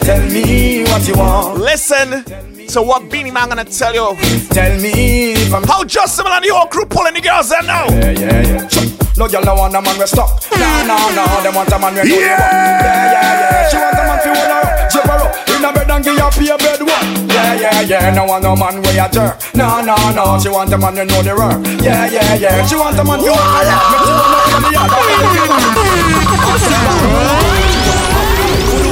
[0.00, 1.58] Tell me what you want.
[1.58, 2.24] Listen
[2.68, 4.16] to what Beenie Man gonna tell you.
[4.50, 7.86] Tell me if I'm How Justin and the whole crew pulling the girls there now.
[7.88, 8.68] Yeah, yeah, yeah.
[9.16, 10.42] No girl no want a man we stuck.
[10.52, 11.42] No, no, no.
[11.42, 12.16] Them want a man we yeah.
[12.16, 13.68] yeah, yeah, yeah.
[13.68, 16.04] She want a man fi hold her up, jump her up in a bed and
[16.04, 17.31] give her a bed work.
[17.60, 18.14] Yeah, yeah, yeah.
[18.14, 19.36] No want no man we a jerk.
[19.54, 20.38] No, no, no.
[20.40, 21.82] She want a man we know the work.
[21.82, 22.66] Yeah, yeah, yeah.
[22.66, 24.62] She want a man fi hold her up.
[24.62, 25.68] Make she wanna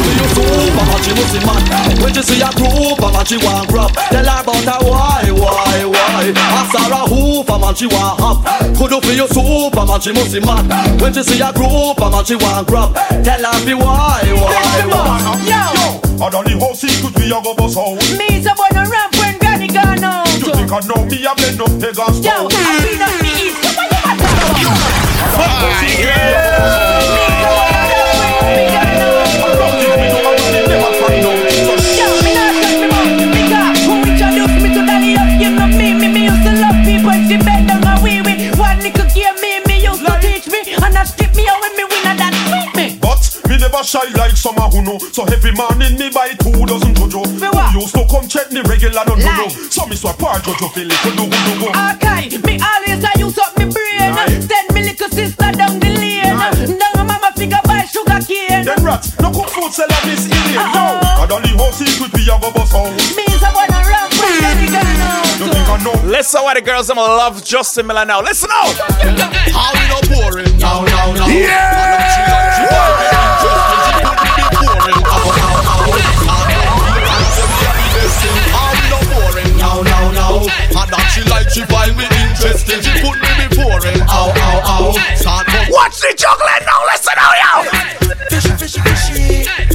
[0.05, 3.69] feel the Superman, she must be mad When she see a group, man, she want
[3.69, 8.21] grab Tell her about her why, why, why Ask her a who, man, she want
[8.21, 8.45] hop
[8.77, 12.25] Could you feel your Superman, she must be mad When she see a group, man,
[12.25, 12.95] she want grab
[13.25, 17.55] Tell her be why, why, why Yo, I don't the whole secret we a go
[17.55, 17.97] bust out.
[18.19, 20.29] me so wanna ramp when Granny gone out.
[20.37, 23.33] You think I know me a blend up the gas Yo, I been on the
[23.41, 23.57] east.
[23.65, 24.69] So what you got to do?
[27.41, 27.70] Yo,
[43.81, 44.99] me shy like some who know.
[44.99, 47.25] So every morning me buy two dozen jojo.
[47.41, 47.73] what?
[47.73, 49.49] Who used to come check me regular no no no.
[49.49, 51.69] So me swap part jojo feel it to do do do.
[51.97, 54.13] Okay, me always I use up me brain.
[54.45, 56.79] Send me little sister down the lane.
[56.79, 58.65] Down mama figure buy sugar cane.
[58.65, 60.55] Them rats no cook food sell at this Elaine.
[60.55, 61.25] Yo, Uh-uh.
[61.25, 62.93] I don't the whole secret we a go bust out.
[63.17, 65.41] Me so wanna ramp when Granny gone out.
[65.41, 65.97] You think I know?
[66.05, 68.21] Listen why the girls them love Justin Miller now.
[68.21, 68.77] Listen out.
[69.57, 71.91] How we no boring now, now, now How
[81.71, 86.13] find me interesting She put me before him, ow, ow, ow Start from Watch the
[86.19, 86.83] juggling now.
[86.91, 87.65] Listen out, yo.
[88.29, 89.71] fishy, fishy, fishy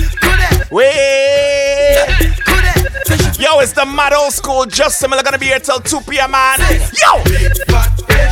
[0.71, 1.95] Wait.
[3.39, 6.31] Yo, it's the mad old school Justin Miller gonna be here till 2 p.m.
[6.31, 6.59] man.
[6.59, 8.24] Yo.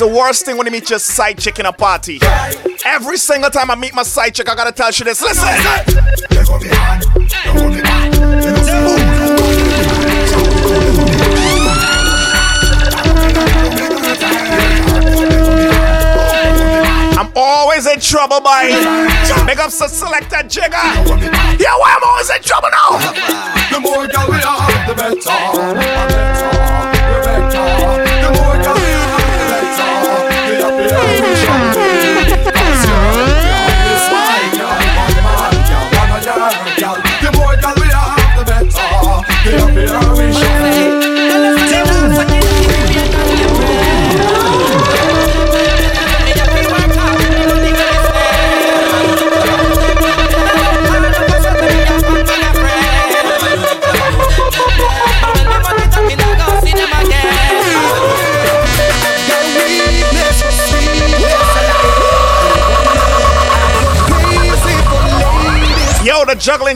[0.00, 2.20] Is the worst thing when you meet your side chick in a party.
[2.84, 5.20] Every single time I meet my side chick, I gotta tell you this.
[5.22, 5.44] Listen.
[17.18, 18.70] I'm always in trouble, boy.
[19.46, 20.76] Make up some selector jigger.
[21.58, 22.98] Yeah, why I'm always in trouble now?
[23.72, 24.86] The more girl we have.
[24.86, 26.87] The better.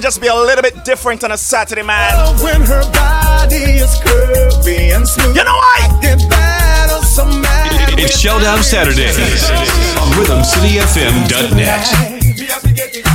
[0.02, 2.12] The just be a little bit different on a Saturday, man.
[2.42, 5.36] When her body is curvy and smooth.
[5.36, 5.98] You know why?
[6.02, 7.68] Get better, some man.
[7.98, 9.16] It's Showdown Saturdays
[9.98, 11.86] on RhythmCityFM.net.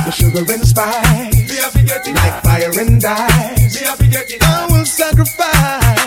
[0.06, 1.76] The sugar and spice,
[2.14, 3.82] like fire and ice.
[4.40, 5.98] I will sacrifice.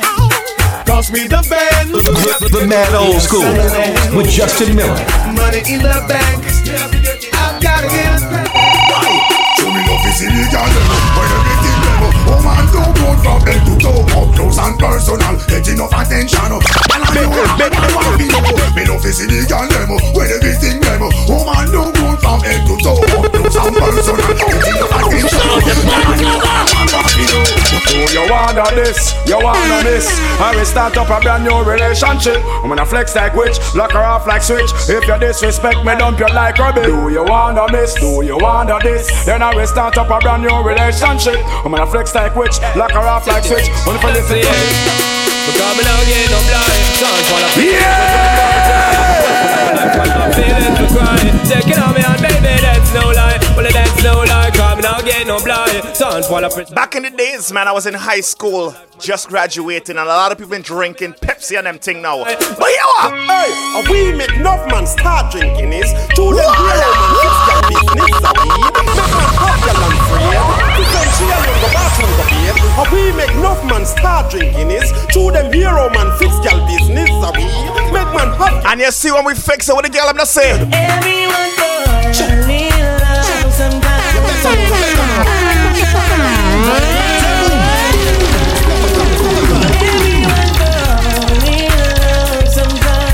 [0.88, 1.92] Cause we the band.
[1.92, 3.46] The Mad Old School
[4.18, 4.98] with Justin Miller.
[5.36, 6.44] Money in the bank.
[7.34, 8.11] I've gotta get
[10.08, 10.70] is illegal
[11.18, 11.81] When everything
[12.26, 17.04] Woman don't go from head to toe Up close and personal Get enough attention And
[17.04, 21.10] I know Make me want to know Me love is illegal demo When everything demo
[21.30, 26.32] Woman don't go from head to toe Up close and personal Get enough attention
[27.93, 30.08] Oh, you wanna this, you wanna this
[30.39, 33.99] I will start up a brand new relationship I'm gonna flex like witch, lock her
[33.99, 37.93] off like switch If you disrespect me, dump you like rubbish Do you wanna miss,
[37.95, 41.36] do you wanna this Then I will start up a brand new relationship
[41.66, 45.76] I'm gonna flex like witch, lock her off like switch Only for listen to Because
[45.76, 47.52] me now get no blind Sound for the
[50.16, 54.24] I'm feeling to cry Taking on me and baby that's no lie Well that's no
[54.24, 57.68] lie Cause me now get no blind Sound for the Back in the days, man,
[57.68, 61.58] I was in high school, just graduating, and a lot of people been drinking Pepsi
[61.58, 62.24] and them thing now.
[62.24, 63.14] But you what?
[63.14, 65.92] Hey, a we make enough man start drinking this.
[65.92, 68.74] To them hero man, fix their business, a weed.
[68.76, 70.71] Make man pop your land free.
[72.42, 72.92] Bathroom go babe.
[72.92, 74.92] A we make enough man start drinking this.
[75.14, 77.94] To them hero man, fix their business, a weed.
[77.94, 78.66] Make man pop.
[78.66, 80.72] And you see when we fix it with the girl, I'm not saying.
[80.74, 84.02] Everyone goes a little love sometimes.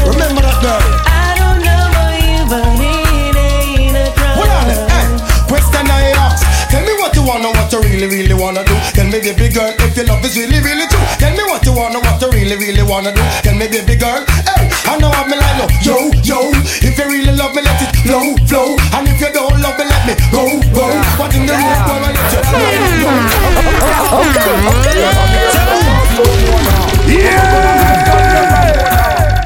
[0.07, 0.81] Remember that girl.
[1.05, 2.15] I don't know about
[2.49, 4.35] but it ain't a crime.
[4.39, 5.07] Hold on, hey.
[5.47, 6.45] Question I ask.
[6.71, 8.76] Tell me what you wanna, what you really, really wanna do.
[8.93, 11.03] Tell me, baby girl, if your love is really, really true.
[11.17, 13.21] Tell me what you wanna, what you really, really wanna do.
[13.43, 16.39] Tell me, baby girl, hey, I know I'm like yo, yo, yo.
[16.81, 18.77] If you really love me, let it flow, flow.
[18.97, 20.85] And if you don't love me, let me go, go.
[21.17, 24.07] What in the room, go and let you go,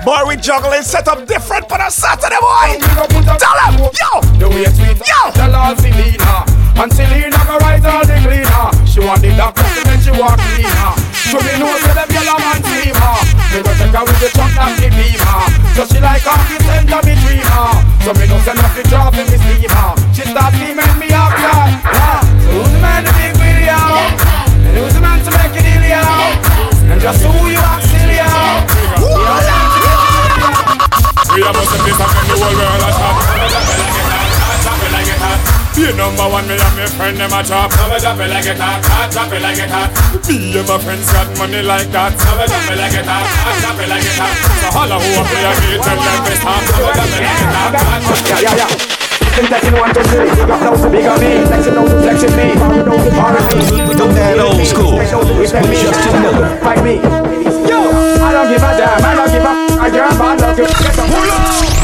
[0.03, 2.79] Boy, we juggling set up different for the Saturday, boy.
[3.37, 5.31] Tell them, yo, The way sweet, yo.
[5.31, 6.45] tell all Selena
[6.81, 7.30] And Selena
[9.41, 12.61] She want the doctor to she walk cleaner So me know say them yellow man
[12.61, 13.17] team her
[13.49, 15.41] Me go take her with the truck and the beamer
[15.73, 17.73] So she like off the center me dreamer
[18.05, 21.73] So me know say nothing drop in me steamer She start steaming me up like
[21.89, 22.21] yeah.
[22.21, 23.81] So who's the man to big with you?
[24.61, 26.05] And who's the man to make it ill you?
[26.93, 28.29] And just who you act silly you?
[31.33, 34.10] We are must have this and the whole world a shot.
[35.71, 36.11] Drop it like it hot.
[36.11, 37.71] Be number one, me and me friend them a chop.
[37.71, 39.89] Now drop it like it hot, hot, drop it like it hot.
[40.27, 42.11] Me and my friends got money like that.
[42.11, 44.35] Now drop it like it hot, hot, drop it like it hot.
[44.59, 46.59] So holla who a play a beat, tell them to stop.
[46.59, 48.19] Now drop it like it hot, hot, hot.
[48.27, 48.99] Yeah, yeah, yeah.
[49.31, 50.27] Flexing one, two, three.
[50.27, 51.31] Big up those, big up me.
[51.47, 52.47] Flexing those, flexing me.
[52.59, 53.95] Power those, power me.
[53.95, 56.51] The Mad Old School with Justin Miller.
[56.59, 56.99] Fight me.
[57.63, 57.79] Yo,
[58.19, 58.99] I don't give a damn.
[58.99, 60.67] I don't give a f- I care about love you.
[60.67, 61.80] Get some pull up.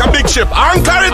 [0.00, 0.48] Like a big ship.
[0.56, 1.12] Anchor it.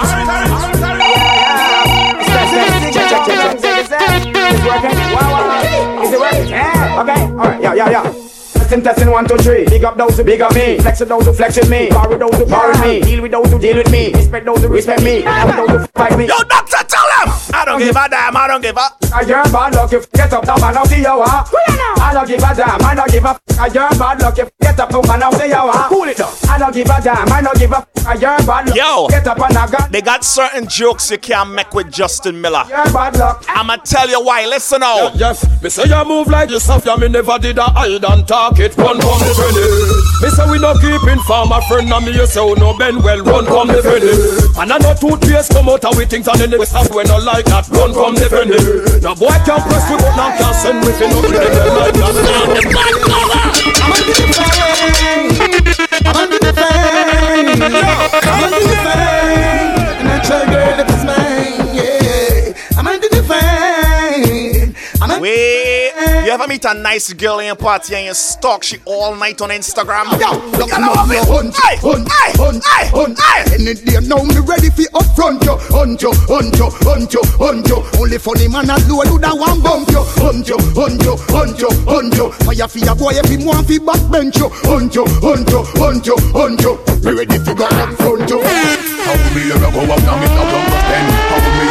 [6.97, 7.23] Okay.
[7.23, 7.63] All right.
[7.63, 8.36] Yeah, yeah, yeah.
[8.67, 9.65] Testing, testing, one, two, three.
[9.67, 10.77] Big up those who big up me.
[10.81, 11.89] Flex with those who flex with me.
[11.89, 13.01] Bar with those who bar with me.
[13.01, 14.13] Deal with those who deal with me.
[14.13, 15.23] Respect those who respect me.
[15.23, 16.27] Fight those who fight me.
[16.27, 17.33] Yo, doctor, tell them.
[17.55, 18.37] I don't give a damn.
[18.37, 18.91] I don't give a.
[19.15, 21.25] I your bad luck if get up now man out the hour.
[21.27, 22.85] I don't give a damn.
[22.85, 23.39] I don't give a.
[23.57, 25.89] I your bad luck if get up now man out the hour.
[25.89, 26.33] Cool it down.
[26.51, 27.33] I don't give a damn.
[27.33, 27.87] I don't give a.
[28.05, 28.77] I your bad luck.
[28.77, 29.93] Yo, get up and I got.
[29.93, 32.65] They got certain jokes you can't make with Justin Miller.
[32.69, 33.45] Your bad luck.
[33.49, 34.45] I'ma tell you why.
[34.47, 35.13] Listen now.
[35.15, 38.56] Yes, me say you move like yourself, yeah, me never did a hide and talk
[38.59, 38.77] it.
[38.77, 39.67] Run come the penny.
[40.23, 43.03] Me say we no keep inform a friend and me you say we no bend
[43.03, 43.21] well.
[43.23, 44.13] Run come the penny.
[44.61, 47.19] And I know toothpaste come out of we things and then we stop we no
[47.19, 47.69] like that.
[47.69, 48.57] Run come the penny.
[49.03, 51.95] No boy can't press we button and can't send we fin up with them like
[51.97, 52.15] that.
[53.83, 55.37] I'm under the fame.
[56.07, 57.61] I'm under the fame.
[57.61, 59.73] I'm under the fame.
[60.01, 62.79] And I tell girl if it's mine, yeah.
[62.79, 64.75] I'm under the fame.
[65.01, 65.56] I'm under Wait,
[66.27, 69.41] you ever meet a nice girl in a party and you stalk she all night
[69.41, 70.11] on Instagram?
[70.19, 71.23] Yo, look You at know what I mean?
[71.23, 73.19] hunt, Aye, hunt, aye, hunt, aye, hunt.
[73.23, 73.45] aye.
[73.55, 77.69] Any day now me ready for upfront you, hunt you, hunt you, hunt you, hunt
[77.71, 77.79] you.
[78.01, 81.59] Only funny man a load do that one bump you, hunt you, hunt you, hunt
[81.63, 82.27] you, hunt you.
[82.43, 86.07] Fire for your boy if him want fi backbench you, hunt you, hunt you, hunt
[86.11, 86.75] you, hunt you.
[87.07, 88.43] Me ready fi go upfront you.
[88.43, 90.43] How me ever go up now, Mr.
[90.43, 91.05] Plumber Pen?
[91.07, 91.65] How me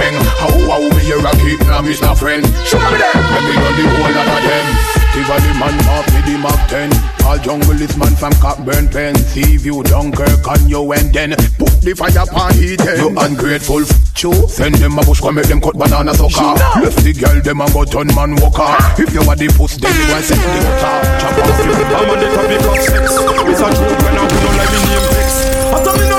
[0.00, 0.16] Hang?
[0.40, 2.16] How, how me ever keep now, Mr.
[2.16, 2.44] Friend?
[2.66, 3.14] Show me them!
[3.14, 4.94] Let me run the whole lot of them.
[5.14, 6.90] Tivoli man off with the Mark 10
[7.22, 11.70] All jungle is man from Cockburn Pen See you Dunkirk on you and then Put
[11.86, 13.86] the fire upon heat You ungrateful
[14.18, 17.60] you Send them a bush come make them cut banana sucker Left the girl them
[17.62, 18.66] a go turn man walker
[18.98, 22.10] If you are the puss then you want set the butter Chop off you I'm
[22.10, 23.06] on the topic of sex.
[23.14, 25.46] It's a joke when I don't like me name flex.
[25.70, 26.13] I tell me no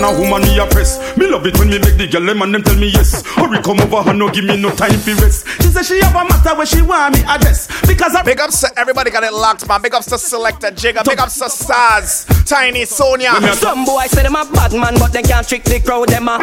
[0.00, 0.98] man a woman me a press.
[1.16, 3.22] Me love it when me make the girl them and them tell me yes.
[3.26, 5.46] Hurry come over and no give me no time for rest.
[5.62, 8.60] She say she have a matter where she want me address because I Big ups
[8.60, 9.82] to everybody got it locked, man.
[9.82, 11.04] Big ups to Selector Jigga.
[11.04, 13.32] Big ups to Stars, Tiny Sonia.
[13.54, 16.08] Some boys say them a bad man, but they can't trick the crowd.
[16.08, 16.38] Them a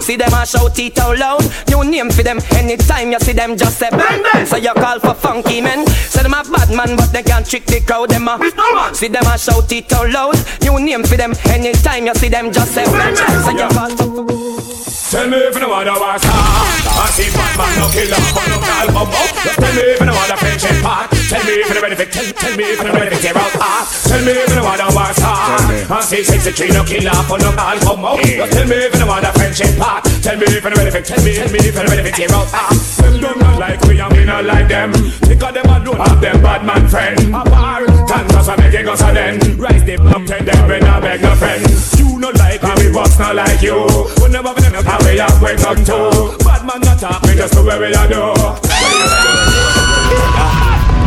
[0.00, 1.44] see them a shout it out loud.
[1.68, 2.40] New name for them.
[2.56, 4.46] Anytime you see them, just say bang bang.
[4.46, 5.86] So you call for funky men.
[5.86, 8.10] Say them a bad man, but they can't trick the crowd.
[8.10, 10.36] Them a see them a shout it out loud.
[10.62, 11.34] New name for them.
[11.46, 12.97] Anytime you see them, just say bang
[15.08, 18.58] Tell me if you know what I was I see Batman no killer but no
[18.58, 19.08] call up
[19.56, 22.28] tell me if you what a friendship part Tell me if you ready for tell,
[22.34, 24.80] tell me if you ready for tear out heart Tell me if you know what
[24.80, 29.06] I was I see 63 no killer but no call up tell me if you
[29.06, 32.02] what a friendship part Tell me if you ready for tell me if you ready
[32.02, 34.92] for tear out heart Them don't not like we and we not like them
[35.24, 38.88] Think of them alone have them bad man friend A bar thanks us for making
[38.88, 39.38] us a den.
[39.58, 40.24] Rise the up.
[40.26, 41.62] Ten them we not beg no friend
[41.98, 43.86] You no like and we boss not like you.
[44.22, 46.36] We never been enough how we have we come to.
[46.44, 47.22] Bad man not talk.
[47.22, 48.22] We just do what we a do.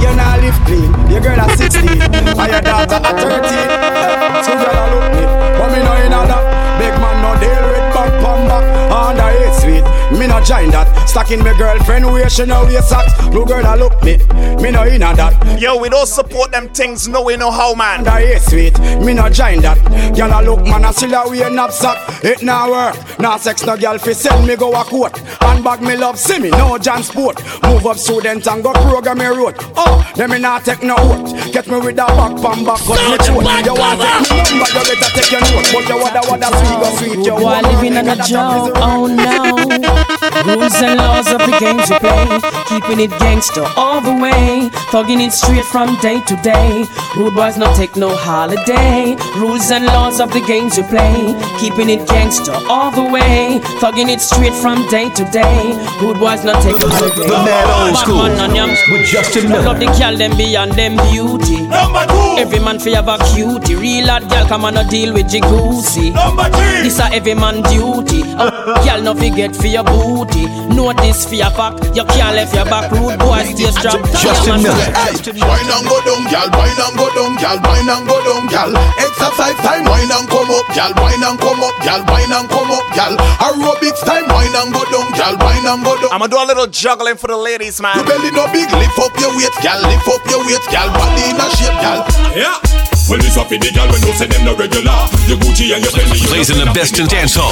[0.01, 4.73] You not live clean, your girl at 16 And your daughter at 13 Two girl
[4.73, 5.23] a look me
[5.61, 6.43] But me no in a that.
[6.81, 9.85] Big man no deal with back pump back Under 8 sweet
[10.17, 10.87] Me no join that.
[11.07, 13.13] Stacking me girlfriend where she no wear socks.
[13.29, 14.17] Blue girl a look me.
[14.61, 15.59] Me no in a that.
[15.59, 17.99] Yo, we don't support them things, no we know how, man.
[17.99, 18.79] Under 8 sweet.
[19.03, 19.77] Me no join that.
[20.15, 23.19] Girl a look man a still a wear knapsack It now work.
[23.19, 25.17] Now sex no girl fi send me go a court.
[25.39, 27.41] Handbag me love see me no John sport.
[27.63, 29.55] Move up student and go program me road.
[29.75, 32.99] Oh, them me not take no oath Get me with a back pam back Cause
[33.09, 35.69] me throat You want take me number You better take your note.
[35.71, 39.07] But you wada wada sweet go sweet You Boy, want living in a jail, oh
[39.07, 40.00] no.
[40.45, 42.27] Rules and laws of the games we play,
[42.67, 46.85] keeping it gangster all the way, thugging it straight from day to day.
[47.15, 49.15] Rude boys not take no holiday.
[49.37, 54.09] Rules and laws of the games we play, keeping it gangster all the way, thugging
[54.09, 55.77] it straight from day to day.
[56.01, 57.27] Rude boys not take no holiday.
[57.27, 61.67] The mad old Bad school and with Justin Love the girl them beyond them beauty.
[61.67, 63.75] Number two Every man fi have a cutie.
[63.75, 66.13] Real hot girl come on no deal with jacuzzi.
[66.13, 68.23] Number three This a every man duty.
[68.37, 70.47] Oh, a girl no forget for your booty.
[70.71, 71.75] Know this for your back.
[71.95, 72.91] You can't left your back.
[72.91, 74.07] Rude boy stay strapped.
[74.15, 74.71] Justin man.
[74.71, 74.89] Miller.
[74.95, 78.43] Hey, wine and go down, gal, wine and go down, gal, wine and go down,
[78.47, 78.71] gal.
[78.97, 82.71] Exercise time, wine and come up, gal, wine and come up, gal, wine and come
[82.71, 83.13] up, gal.
[83.43, 86.09] Aerobics time, wine and go down, gal, wine and go down.
[86.11, 88.05] I'ma do a little juggling for the ladies, Your man.
[88.05, 90.87] belly no big, lift up your weight, gal, lift up your weight, gal.
[90.95, 91.99] Body in a shape, gal.
[92.35, 94.95] Yeah Well, this a for the girl when no say them no regular.
[95.27, 96.23] Your Gucci and your Fendi.
[96.31, 97.51] Plays in the best in dancehall.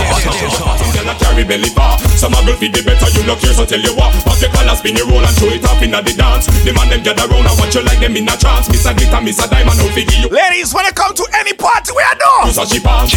[0.96, 2.00] Girl a carry belly bar.
[2.16, 4.16] Some a girl feed the better, you no care, so tell you what.
[4.24, 6.48] Pop your collar, spin your roll and show it off inna the dance.
[6.64, 8.72] The man them gather round and watch you like them in a trance.
[8.72, 10.32] Miss a glitter, miss a diamond, no figure you.
[10.32, 12.48] Ladies, when it come to any party, we are done.
[12.48, 13.12] Use a she pants.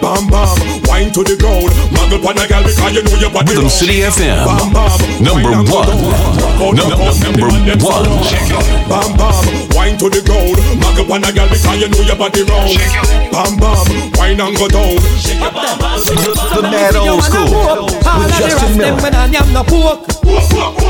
[0.00, 0.56] Bam bam,
[0.88, 1.76] wine to the ground.
[1.92, 3.52] Muggle pon a girl because you know your body.
[3.52, 4.48] Rhythm City FM.
[5.20, 5.92] Number one.
[6.72, 7.20] Number one.
[8.88, 9.44] Bam bam,
[9.76, 10.56] wine to the ground.
[10.80, 12.78] Muggle pon a girl because you know your body round.
[13.34, 14.94] Bam bam, wine and go down.
[16.54, 19.02] The mad old school with Justin Miller.
[19.02, 20.06] when I am no pork.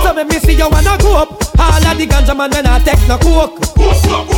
[0.04, 1.30] So me me see you wanna go up.
[1.58, 3.64] All of the ganja man when I take no coke.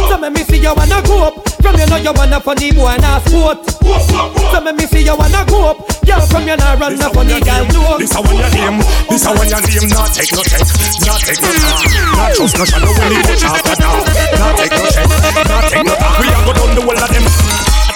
[0.09, 1.54] So me me see you wanna go up.
[1.65, 3.65] From you know you wanna funny boy and a sport.
[4.53, 5.81] So me me see you wanna go up.
[6.05, 8.05] Girl from you nah run no funny girl joke.
[8.05, 9.89] This a one your name, this a one your name.
[9.89, 10.61] Not take no check,
[11.09, 11.89] not take no talk,
[12.21, 14.05] not trust no shadow when it touch after dark.
[14.37, 16.21] Not take no check, not take no talk.
[16.21, 17.25] We a go down the whole of them.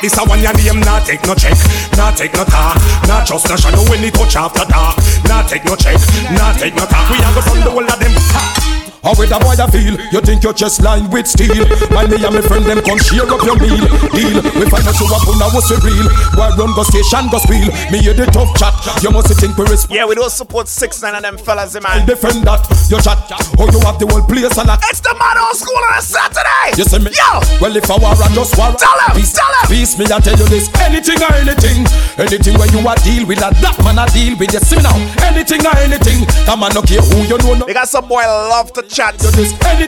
[0.00, 1.58] This a one your name, not take no check,
[1.92, 4.96] not take no talk, not trust no shadow when it touch after dark.
[5.28, 6.00] Not take no check,
[6.32, 7.04] not take no talk.
[7.12, 8.87] We a go down the whole of them.
[9.02, 9.94] How with a boy I feel?
[10.10, 11.64] You think your chest lined with steel?
[11.94, 13.78] Man, me and my friend them come share up your meal.
[14.10, 14.38] Deal.
[14.58, 16.08] We find out you up on now what's real.
[16.34, 17.70] Boy run go station go spiel.
[17.94, 18.74] Me hear the tough chat.
[19.02, 19.94] You must think we respect.
[19.94, 22.06] Yeah, we don't support six nine of them fellas, man.
[22.06, 22.66] Defend that.
[22.90, 23.18] Your chat.
[23.58, 24.82] Oh, you have the whole place a lot.
[24.90, 26.74] It's the mad old school on a Saturday.
[26.74, 27.14] You see me?
[27.14, 27.38] Yo.
[27.62, 28.74] Well, if I war, I just war.
[28.74, 29.64] Tell him, Peace, tell him.
[29.70, 30.66] Peace, me I tell you this.
[30.82, 31.86] Anything or anything.
[32.18, 34.50] Anything where you a deal with a that man a deal with.
[34.50, 34.96] You see me now?
[35.22, 36.26] Anything or anything.
[36.50, 37.62] Come on, no care who you know.
[37.62, 37.64] No.
[37.66, 39.14] They got some boy love to chat.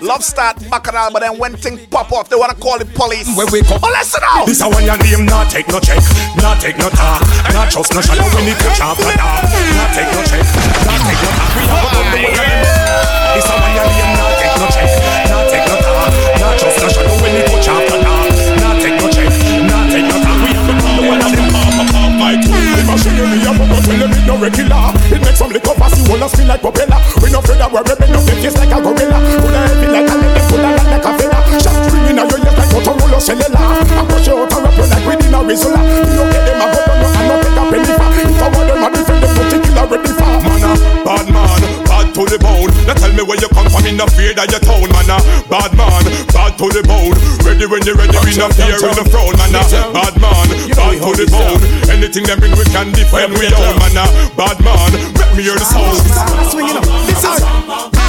[0.02, 3.26] Love start bacchanal, but then when things pop off, they wanna call the police.
[3.36, 4.46] When we come, oh, listen out.
[4.46, 5.98] This a one your name, not take no check,
[6.36, 9.42] not take no talk, not trust no shadow when it touch after dark.
[9.74, 10.44] Not take no check,
[10.84, 11.50] not take no talk.
[11.56, 12.60] We have a with them.
[13.34, 14.90] This a one your name, not take no check,
[15.32, 17.89] not take no talk, not trust no shadow when it touch after
[23.00, 24.92] I me a bubble, them it no regular.
[25.08, 25.52] It makes some
[25.96, 27.00] you wanna spin like propeller.
[27.22, 29.18] We no afraid of we're rebel, no face like a gorilla.
[29.40, 31.40] Coulda heavy like a lead, coulda light like a feather.
[31.60, 33.56] Shot springing out your ears like Motorola cellular.
[33.56, 35.80] I push you out and wrap you like within a Rizla.
[35.80, 38.08] You don't get them a go down, you and not take a penny for.
[38.20, 40.28] If I want them a defend them, kill ready for.
[40.44, 40.72] Man, a
[41.04, 41.26] bad
[42.26, 42.68] to the bone.
[42.84, 45.08] Now tell me where you come from, in the fear that your town, man.
[45.08, 45.18] a
[45.48, 47.16] Bad man, bad to the bone.
[47.40, 49.56] Ready when you're ready, we no fear in the throne, man.
[49.56, 49.64] Ah.
[49.64, 50.46] a Bad man,
[50.76, 51.62] bad to the bone.
[51.88, 53.96] Anything them bring, we can defend we own, man.
[53.96, 54.04] a
[54.36, 55.96] Bad man, let me hear the sound.
[56.50, 57.99] Swinging up, this is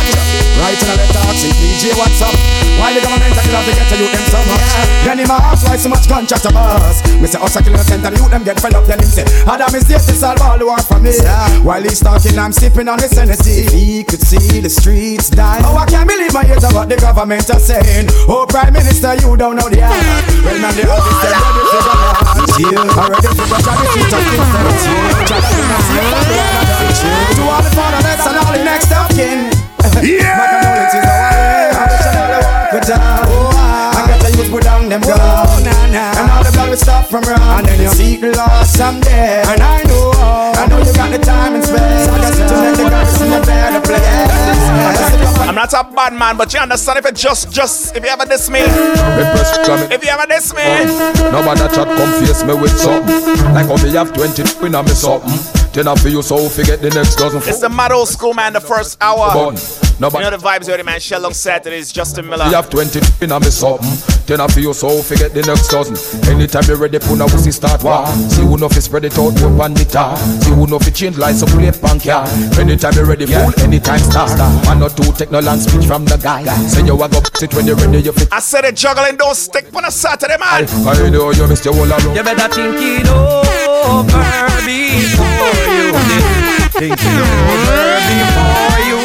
[0.62, 2.38] Right in a left taxi, DJ, what's up?
[2.78, 4.62] Why the government a kill off the ghetto youth them so much?
[5.02, 7.02] Then him ask why so much gunshot a us.
[7.18, 9.26] Me say us a kill innocent and youth them get fed up Then him say,
[9.50, 11.18] Adam is to solve all the war for me.
[11.66, 13.74] While he's talking I'm sipping on his Hennessy.
[13.74, 16.98] He could see the streets die Oh I can't believe my ears of what the
[17.02, 18.14] government are saying.
[18.30, 19.98] Oh Prime Minister you don't know the art
[20.46, 22.22] Well man the office they ready to go out
[23.02, 24.46] Already to go to the feet of things
[27.34, 29.61] To all the fatherless and all the next of kin
[30.00, 30.40] yeah.
[30.40, 31.72] My community is our way.
[31.72, 33.28] Oh, I wish I know the work with time.
[33.92, 35.68] I get the youth put down them oh, guns.
[35.68, 37.42] And all the blood will stop from run.
[37.42, 39.44] And then you seek the lost someday.
[39.46, 42.08] And I know, I know you got the time and space.
[42.08, 44.32] I got to make the girls in a better place.
[45.48, 48.26] I'm not a bad man, but you understand if it just, just, if you ever
[48.26, 50.64] diss me, if you ever diss me,
[51.32, 53.22] Nobody chat come face me with something
[53.54, 56.82] Like how me have 20 in a me something Then I feel you so forget
[56.82, 59.32] the next dozen it's the mad old school man, the first hour.
[59.34, 59.56] Born.
[60.02, 61.00] Nobody You know the vibes already, man.
[61.00, 62.46] Shell on Saturdays, Justin Miller.
[62.48, 63.88] We have 20 in a me something
[64.26, 65.96] Then I feel you so forget the next dozen
[66.28, 69.38] Anytime you're ready put a wussy start war See who know fi spread it out
[69.38, 72.26] up on the tar See who know fi change lights up play punk yeah
[72.58, 74.34] Anytime you're ready fool anytime start
[74.66, 77.54] Man not two take no land speech from the guy Say you a go sit
[77.54, 80.66] when you're ready you fit I said the juggling don't stick on a Saturday, man.
[80.66, 83.61] I know you missed your whole around You better think it over
[84.66, 85.88] before you.
[86.80, 89.00] Think it over before you.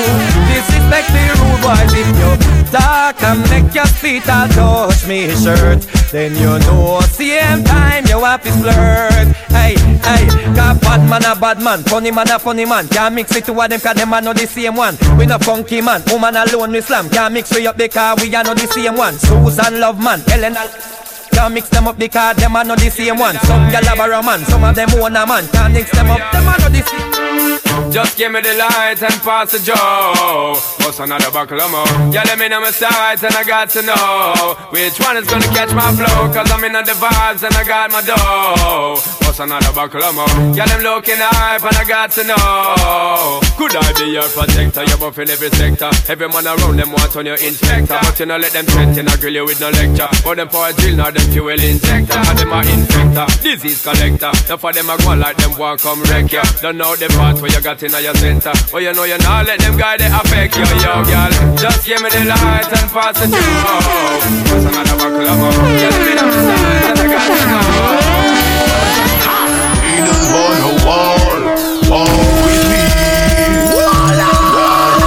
[0.49, 1.93] Disrespect the rude boys.
[1.93, 2.31] If you
[2.71, 8.23] talk and make your feet all touch me shirt Then you know same time you
[8.25, 9.29] have to flirt.
[9.51, 12.89] Hey, hey, got bad man a bad man Funny man a funny man.
[12.89, 14.97] Can't mix it two of them cause them are not the same one.
[15.19, 17.09] We no funky man, woman alone we slam.
[17.11, 19.15] Can't mix we up because we are not the same one.
[19.15, 20.71] Susan love man, Ellen and
[21.37, 23.37] can't mix them up because them are not the same one.
[23.45, 25.47] Some gal have a romance, some of them own a man.
[25.49, 27.66] Can't mix them up, them are not the same.
[27.91, 30.55] Just give me the light and pass the joe.
[30.85, 32.13] What's another buckle of more?
[32.13, 35.47] Yeah, let me know my sights and I got to know which one is gonna
[35.49, 36.33] catch my flow.
[36.33, 39.01] Cause I'm in the vibes and I got my dough.
[39.27, 40.55] What's another buckle of more?
[40.55, 43.41] Yeah, them looking hype and I got to know.
[43.57, 44.85] Could I be your protector?
[44.85, 45.91] You're buffing every sector.
[46.09, 47.99] Every man around them want on your inspector.
[48.01, 50.09] But you know let them threaten, I grill you with no lecture.
[50.25, 52.17] But them for a drill, now them fuel injector.
[52.17, 54.33] And them a infector, disease collector.
[54.49, 56.43] Now for them a go like them walk come wreck you.
[56.63, 58.53] Don't know the part where you got in your center.
[58.71, 61.31] But you know you not let them guide it affect you, yo, girl.
[61.59, 63.43] Just give me the light and pass it through.
[63.43, 63.83] Oh,
[64.55, 65.51] What's another buckle of more?
[65.75, 67.67] Yeah, let me know the signs and I got to know.
[69.83, 71.19] Haters wanna war,
[71.91, 72.07] war
[72.47, 72.87] with me.
[73.75, 74.15] Why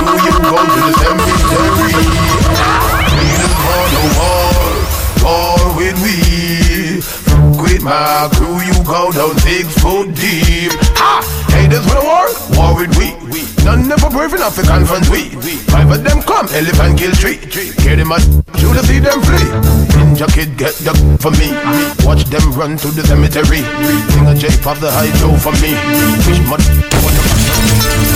[0.04, 1.96] do you go to the cemetery?
[3.16, 4.68] Haters wanna war,
[5.24, 6.20] war with me.
[7.56, 10.89] Quit my crew, you go down six foot deep.
[11.70, 11.76] Ha!
[11.76, 13.46] Haters wanna war, war with we.
[13.64, 15.30] None never brave enough to confront we.
[15.70, 17.38] Five of them come, elephant kill tree.
[17.84, 18.26] Hear them at
[18.58, 19.50] you to see them flee.
[19.94, 21.54] Ninja kid get the for me.
[22.06, 23.62] Watch them run to the cemetery.
[24.10, 25.78] Sing a J of the high Joe for me.
[26.26, 26.66] Wish much.
[26.90, 28.09] Tying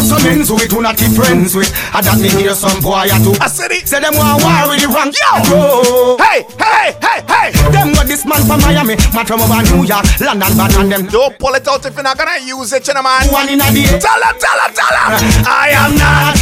[0.00, 1.70] up some ends with who not be friends with.
[1.92, 3.32] I that me hear some boy I do.
[3.40, 3.86] I said it.
[3.88, 5.12] Say them want war with the rank.
[5.12, 6.16] Yo!
[6.16, 7.52] Hey, hey, hey, hey!
[7.72, 11.06] Them got this man from Miami, man from over New York, London, but and them.
[11.06, 13.28] Don't pull it out if you're not gonna use it, you know, man.
[13.28, 13.98] One in a day.
[14.00, 15.16] Tell her, tell her, tell her.
[15.44, 16.36] I am not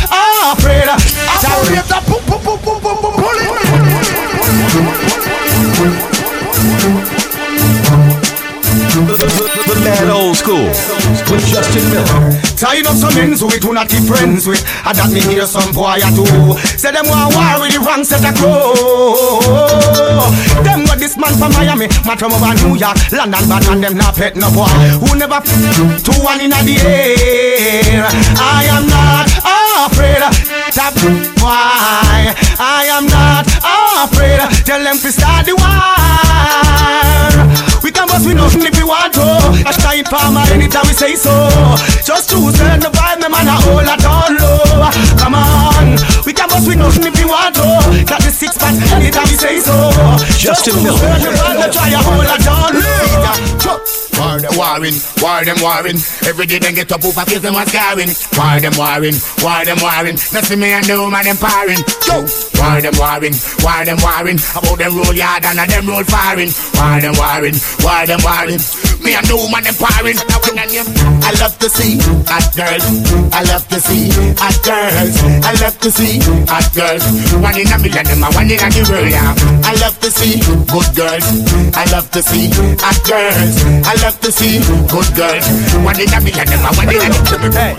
[0.54, 0.88] afraid.
[0.88, 3.38] Operator, boom, boom, boom, boom, boom, boom, pull
[5.78, 6.17] The
[9.04, 10.66] mad old school
[11.30, 12.40] with Justin Miller.
[12.56, 14.62] Tying up some ends with who not friends with.
[14.84, 16.26] I that me hear some boy I do.
[16.76, 18.74] Say them want war with the wrong set of crow.
[20.62, 23.96] Them got this man from Miami, man from over New York, London, but and them
[23.96, 24.70] not pet no boy.
[24.98, 28.06] Who never f- to one in the air.
[28.38, 29.26] I am not
[29.86, 30.22] afraid.
[30.74, 30.94] That
[31.40, 33.46] why I am not
[34.04, 34.40] afraid.
[34.66, 37.07] Tell them to start the war.
[37.98, 39.26] We can bust with nothing if we want to.
[39.66, 41.34] A time farmer anytime we say so.
[42.06, 44.86] Just choose turn the vibe, me man a hold it all low.
[45.18, 47.66] Come on, we can bust with nothing if we want to.
[48.06, 49.90] Got the six pack anytime we say so.
[50.38, 50.96] just choose Miller.
[50.96, 54.07] turn the vibe, me try a hold it all low.
[54.18, 55.98] War them warring, war them warring.
[56.26, 58.10] Every day them get up over kiss them and scarring.
[58.34, 60.18] War them warring, war them warring.
[60.34, 61.82] Nothing me and no man empowering.
[62.06, 62.26] Yo,
[62.58, 64.38] war them warring, war them warring.
[64.58, 66.50] About them roll yard and a them roll firing.
[66.74, 68.62] War them warring, war them warring.
[68.98, 70.18] Me and no man empowering.
[70.18, 72.84] I love to see hot girls.
[73.30, 75.14] I love to see hot girls.
[75.46, 76.18] I love to see
[76.50, 77.04] hot girls.
[77.38, 79.10] One in a million, them a one in a the world.
[79.10, 79.57] Yeah.
[80.08, 80.40] I love to see
[80.72, 81.76] good girls.
[81.76, 82.48] I love to see
[82.80, 83.60] hot girls.
[83.84, 84.56] I love to see
[84.88, 85.44] good girls.
[85.84, 87.76] One in a million, them a one in a the world.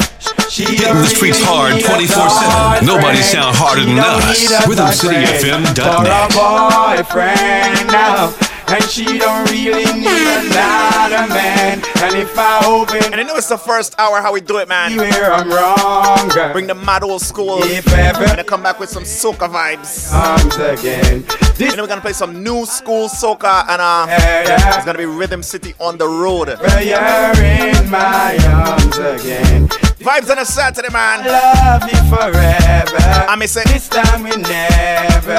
[0.54, 2.86] Hitting the streets hard 24 7.
[2.86, 4.46] Nobody sound harder than us.
[4.46, 6.30] RhythmCityFM.net.
[6.38, 8.49] boyfriend now.
[8.72, 11.82] And she don't really need another man.
[12.04, 14.68] And if I open And I know it's the first hour how we do it,
[14.70, 14.96] man.
[14.96, 17.60] where I'm wrong, Bring the mad old school.
[17.64, 20.14] If ever- And I come back with some soca vibes.
[20.14, 21.26] arms again.
[21.26, 24.76] and then we're gonna play some new school soca and uh yeah.
[24.78, 26.48] it's gonna be Rhythm City on the road.
[26.62, 29.68] Well, you're in my arms again.
[30.00, 31.26] Vibes on a Saturday, man.
[31.26, 32.98] Love you forever.
[33.28, 33.66] I miss it.
[33.68, 35.32] This time we never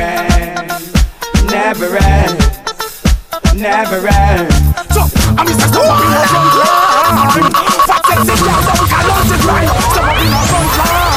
[0.00, 0.70] end.
[1.50, 2.40] Never end.
[3.54, 4.52] Never end.
[4.92, 5.02] So,
[5.38, 5.68] I'm Mr.
[5.68, 7.52] Stop in our front line.
[7.86, 9.68] Fat sexy girl, can launch it right.
[9.92, 11.13] Stop in our front line.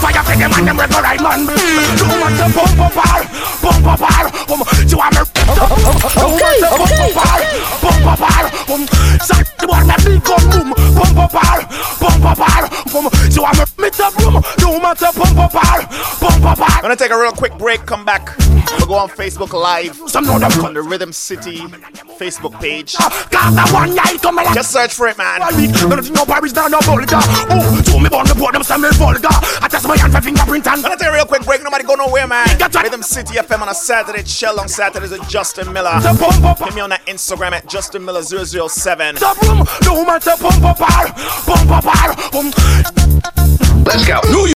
[0.00, 1.44] Fire for them and them red right man.
[1.44, 3.20] Do want to pump up her,
[3.60, 4.24] pump up her.
[4.48, 5.20] Um, you want me?
[5.20, 5.84] Okay,
[6.24, 6.56] okay.
[6.64, 7.40] Pump up her,
[7.84, 8.44] pump up her.
[8.72, 8.82] Um,
[9.20, 10.72] shot the boy my big gun boom.
[10.96, 11.60] Pump up her,
[12.00, 12.64] pump up her.
[12.96, 13.64] Um, you want me?
[13.76, 14.42] Meet up room.
[14.58, 15.86] You want to pump up her,
[16.16, 16.64] pump up her.
[16.64, 18.36] I'm gonna take a real quick break, come back.
[18.78, 21.58] We'll go on Facebook Live Some know them on the Rhythm City
[22.18, 22.94] Facebook page.
[22.94, 24.54] Cause the one night come along.
[24.54, 25.40] Just search for it, man.
[25.40, 27.18] Nothing no Paris, no vulgar.
[27.50, 29.28] Oh, to me born the board, them say me vulgar.
[29.60, 30.76] I test my hand for fingerprint and.
[30.76, 31.62] I'm gonna take a real quick break.
[31.62, 32.46] Nobody go nowhere, man.
[32.82, 34.22] Rhythm City FM on a Saturday.
[34.22, 35.98] Chill on Saturdays with Justin Miller.
[36.00, 39.16] Hit me on that Instagram at Justin Miller 007.
[43.84, 44.20] Let's go.
[44.30, 44.46] New